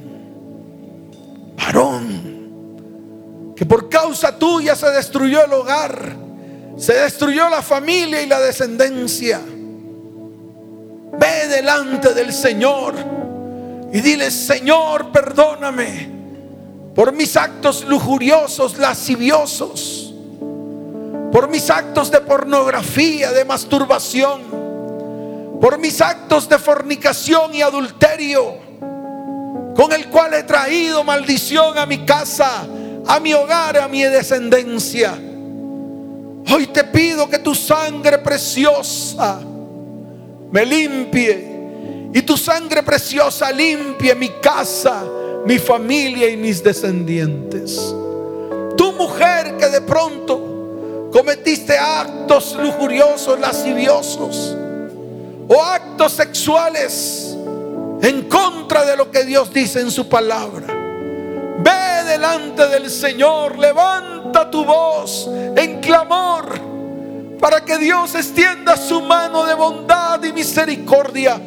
[3.57, 6.17] Que por causa tuya se destruyó el hogar,
[6.77, 9.41] se destruyó la familia y la descendencia.
[11.19, 12.95] Ve delante del Señor
[13.93, 16.19] y dile, Señor, perdóname
[16.95, 20.15] por mis actos lujuriosos, lasciviosos,
[21.33, 24.43] por mis actos de pornografía, de masturbación,
[25.61, 28.68] por mis actos de fornicación y adulterio,
[29.79, 32.67] con el cual he traído maldición a mi casa,
[33.07, 35.17] a mi hogar, a mi descendencia.
[36.53, 39.39] Hoy te pido que tu sangre preciosa
[40.51, 45.05] me limpie y tu sangre preciosa limpie mi casa,
[45.47, 47.77] mi familia y mis descendientes.
[48.77, 54.57] Tu mujer que de pronto cometiste actos lujuriosos, lasciviosos
[55.47, 57.28] o actos sexuales
[58.03, 60.67] en contra de lo que Dios dice en su palabra.
[61.59, 66.61] Ve delante del Señor, levanta tu voz en clamor
[67.41, 71.41] para que Dios extienda su mano de bondad y misericordia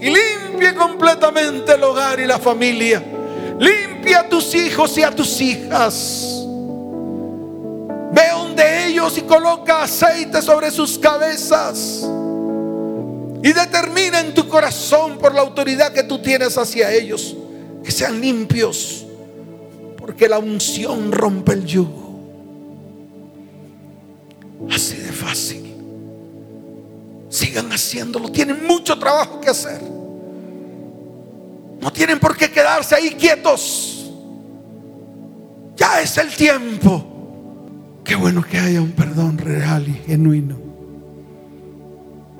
[0.00, 3.02] y limpie completamente el hogar y la familia.
[3.58, 6.44] Limpia a tus hijos y a tus hijas.
[8.12, 12.08] Ve donde ellos y coloca aceite sobre sus cabezas.
[13.42, 17.36] Y determina en tu corazón por la autoridad que tú tienes hacia ellos
[17.84, 19.06] que sean limpios.
[19.96, 22.20] Porque la unción rompe el yugo.
[24.70, 25.74] Así de fácil.
[27.28, 28.30] Sigan haciéndolo.
[28.30, 29.80] Tienen mucho trabajo que hacer.
[31.80, 34.10] No tienen por qué quedarse ahí quietos.
[35.76, 38.00] Ya es el tiempo.
[38.04, 40.67] Qué bueno que haya un perdón real y genuino.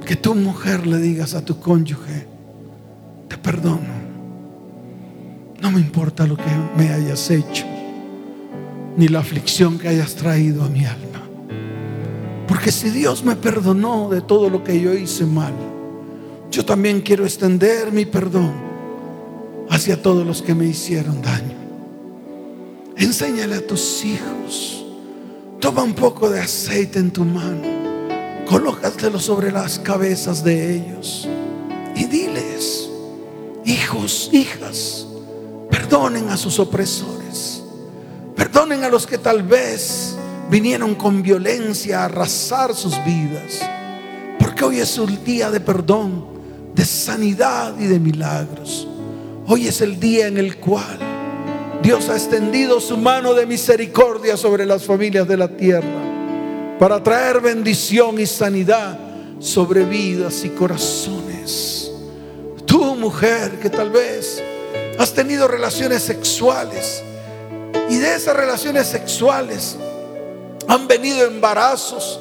[0.05, 2.27] Que tu mujer le digas a tu cónyuge,
[3.29, 3.99] te perdono.
[5.61, 7.67] No me importa lo que me hayas hecho,
[8.97, 11.23] ni la aflicción que hayas traído a mi alma.
[12.47, 15.53] Porque si Dios me perdonó de todo lo que yo hice mal,
[16.51, 18.53] yo también quiero extender mi perdón
[19.69, 21.59] hacia todos los que me hicieron daño.
[22.97, 24.87] Enséñale a tus hijos.
[25.61, 27.88] Toma un poco de aceite en tu mano.
[28.49, 31.29] Colócatelo sobre las cabezas de ellos.
[31.95, 32.89] Y diles,
[33.67, 35.07] hijos, hijas,
[35.71, 37.63] perdonen a sus opresores.
[38.35, 40.17] Perdonen a los que tal vez
[40.51, 43.61] vinieron con violencia a arrasar sus vidas.
[44.39, 46.25] Porque hoy es un día de perdón,
[46.75, 48.89] de sanidad y de milagros.
[49.47, 50.99] Hoy es el día en el cual
[51.83, 56.08] Dios ha extendido su mano de misericordia sobre las familias de la tierra
[56.79, 58.99] para traer bendición y sanidad
[59.41, 61.91] sobre vidas y corazones.
[62.65, 64.43] Tú, mujer, que tal vez
[64.99, 67.03] has tenido relaciones sexuales
[67.89, 69.77] y de esas relaciones sexuales
[70.67, 72.21] han venido embarazos.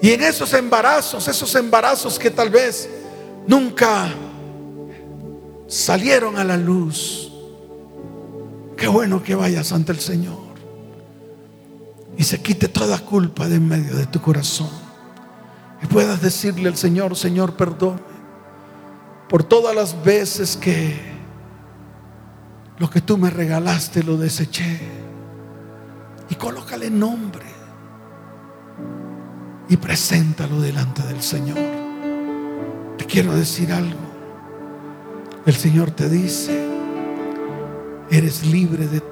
[0.00, 2.88] Y en esos embarazos, esos embarazos que tal vez
[3.46, 4.08] nunca
[5.66, 7.32] salieron a la luz.
[8.76, 10.45] Qué bueno que vayas ante el Señor
[12.16, 14.70] y se quite toda culpa de en medio de tu corazón.
[15.82, 18.00] Y puedas decirle al Señor, Señor, perdón
[19.28, 20.98] por todas las veces que
[22.78, 24.80] lo que tú me regalaste lo deseché.
[26.28, 27.44] Y colócale nombre
[29.68, 31.58] y preséntalo delante del Señor.
[32.98, 34.00] Te quiero decir algo.
[35.44, 36.66] El Señor te dice,
[38.10, 39.02] eres libre de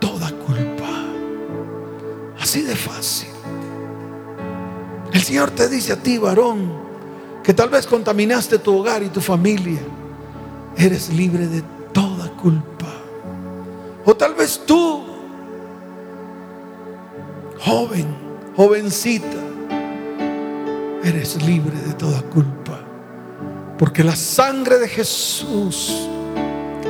[0.00, 0.29] toda.
[2.50, 3.28] Así de fácil.
[5.12, 6.72] El Señor te dice a ti, varón,
[7.44, 9.78] que tal vez contaminaste tu hogar y tu familia.
[10.76, 12.88] Eres libre de toda culpa.
[14.04, 15.00] O tal vez tú,
[17.60, 18.16] joven,
[18.56, 19.38] jovencita,
[21.04, 22.80] eres libre de toda culpa.
[23.78, 26.08] Porque la sangre de Jesús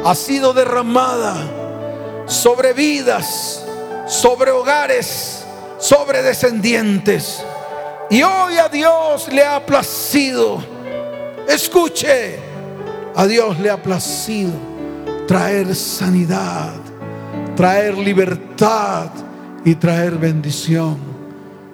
[0.07, 1.37] ha sido derramada
[2.25, 3.63] sobre vidas,
[4.07, 5.40] sobre hogares,
[5.81, 7.43] sobre descendientes.
[8.11, 10.63] Y hoy a Dios le ha placido,
[11.49, 12.39] escuche,
[13.15, 14.53] a Dios le ha placido
[15.27, 16.75] traer sanidad,
[17.57, 19.11] traer libertad
[19.65, 20.99] y traer bendición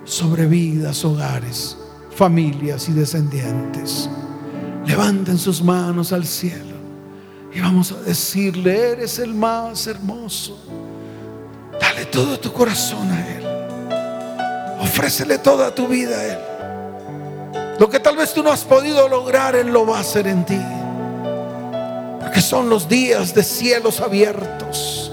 [0.04, 1.76] sobre vidas, hogares
[2.16, 4.08] familias y descendientes.
[4.86, 6.76] Levanten sus manos al cielo
[7.52, 10.58] y vamos a decirle, eres el más hermoso.
[11.80, 13.45] Dale todo tu corazón a Él.
[14.80, 16.38] Ofrécele toda tu vida a Él.
[17.78, 20.44] Lo que tal vez tú no has podido lograr, Él lo va a hacer en
[20.44, 20.60] ti.
[22.20, 25.12] Porque son los días de cielos abiertos.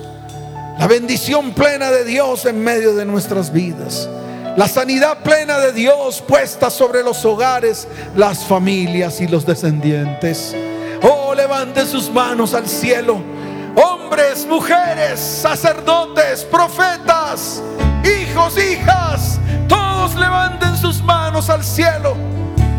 [0.80, 4.10] La bendición plena de Dios en medio de nuestras vidas.
[4.56, 10.56] La sanidad plena de Dios puesta sobre los hogares, las familias y los descendientes.
[11.02, 13.22] Oh, levanten sus manos al cielo.
[13.76, 17.64] Hombres, mujeres, sacerdotes, profetas,
[18.04, 19.13] hijos, hijas,
[20.16, 22.16] Levanten sus manos al cielo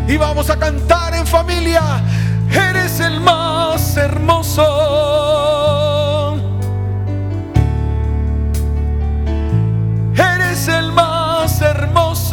[0.07, 2.03] y vamos a cantar en familia.
[2.51, 4.63] Eres el más hermoso.
[10.15, 12.24] Eres el más hermoso.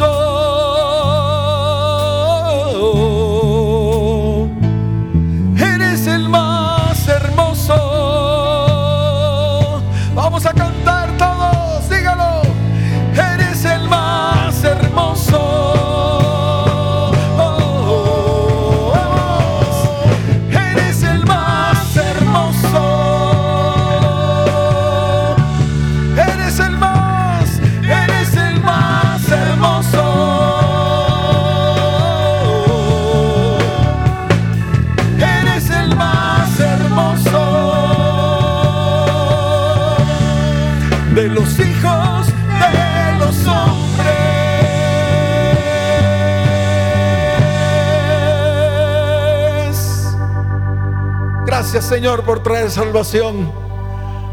[51.93, 53.51] Señor por traer salvación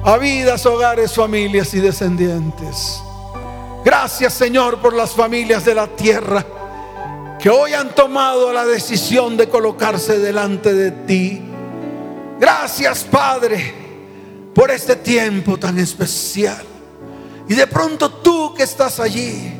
[0.02, 3.02] a vidas, hogares, familias y descendientes.
[3.84, 6.42] Gracias Señor por las familias de la tierra
[7.38, 11.42] que hoy han tomado la decisión de colocarse delante de ti.
[12.38, 13.74] Gracias Padre
[14.54, 16.64] por este tiempo tan especial.
[17.46, 19.52] Y de pronto tú que estás allí,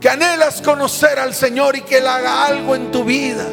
[0.00, 3.46] que anhelas conocer al Señor y que Él haga algo en tu vida,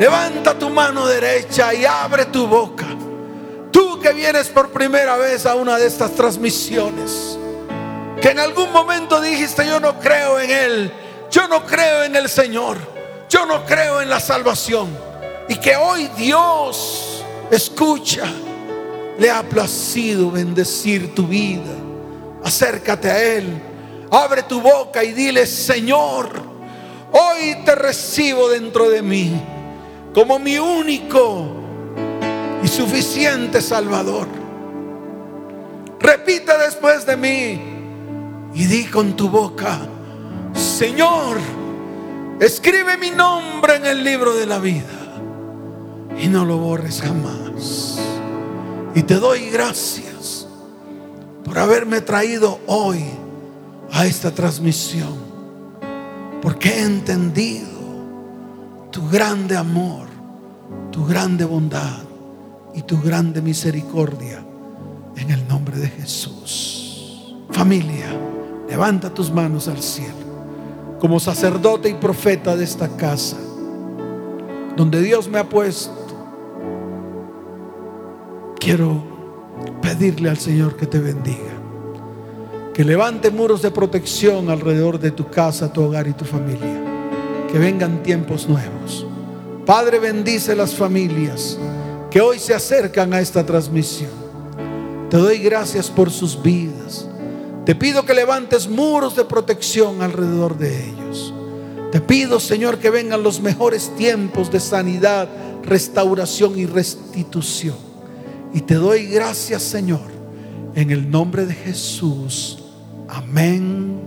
[0.00, 2.86] levanta tu mano derecha y abre tu boca.
[3.70, 7.38] Tú que vienes por primera vez a una de estas transmisiones
[8.18, 10.92] que en algún momento dijiste, yo no creo en Él,
[11.30, 12.78] yo no creo en el Señor,
[13.28, 14.88] yo no creo en la salvación.
[15.50, 18.24] Y que hoy Dios escucha,
[19.18, 21.72] le ha placido bendecir tu vida.
[22.42, 23.62] Acércate a Él,
[24.10, 26.30] abre tu boca y dile, Señor,
[27.12, 29.59] hoy te recibo dentro de mí
[30.14, 31.46] como mi único
[32.62, 34.26] y suficiente Salvador.
[35.98, 37.60] Repite después de mí,
[38.54, 39.78] y di con tu boca,
[40.54, 41.38] Señor,
[42.40, 45.00] escribe mi nombre en el libro de la vida
[46.18, 47.98] y no lo borres jamás.
[48.94, 50.48] Y te doy gracias
[51.44, 53.04] por haberme traído hoy
[53.92, 55.14] a esta transmisión,
[56.42, 57.79] porque he entendido
[58.90, 60.08] tu grande amor,
[60.90, 62.02] tu grande bondad
[62.74, 64.42] y tu grande misericordia
[65.16, 67.36] en el nombre de Jesús.
[67.50, 68.06] Familia.
[68.68, 70.14] Levanta tus manos al cielo.
[71.00, 73.36] Como sacerdote y profeta de esta casa,
[74.76, 75.92] donde Dios me ha puesto,
[78.60, 79.02] quiero
[79.82, 81.58] pedirle al Señor que te bendiga.
[82.72, 86.89] Que levante muros de protección alrededor de tu casa, tu hogar y tu familia.
[87.52, 89.06] Que vengan tiempos nuevos.
[89.66, 91.58] Padre, bendice las familias
[92.10, 94.10] que hoy se acercan a esta transmisión.
[95.10, 97.06] Te doy gracias por sus vidas.
[97.64, 101.34] Te pido que levantes muros de protección alrededor de ellos.
[101.92, 105.28] Te pido, Señor, que vengan los mejores tiempos de sanidad,
[105.64, 107.76] restauración y restitución.
[108.52, 110.08] Y te doy gracias, Señor,
[110.74, 112.58] en el nombre de Jesús.
[113.08, 114.00] Amén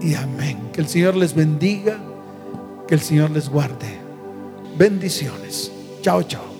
[0.00, 0.58] y amén.
[0.72, 1.98] Que el Señor les bendiga,
[2.86, 3.98] que el Señor les guarde.
[4.76, 5.72] Bendiciones.
[6.02, 6.55] Chao, chao.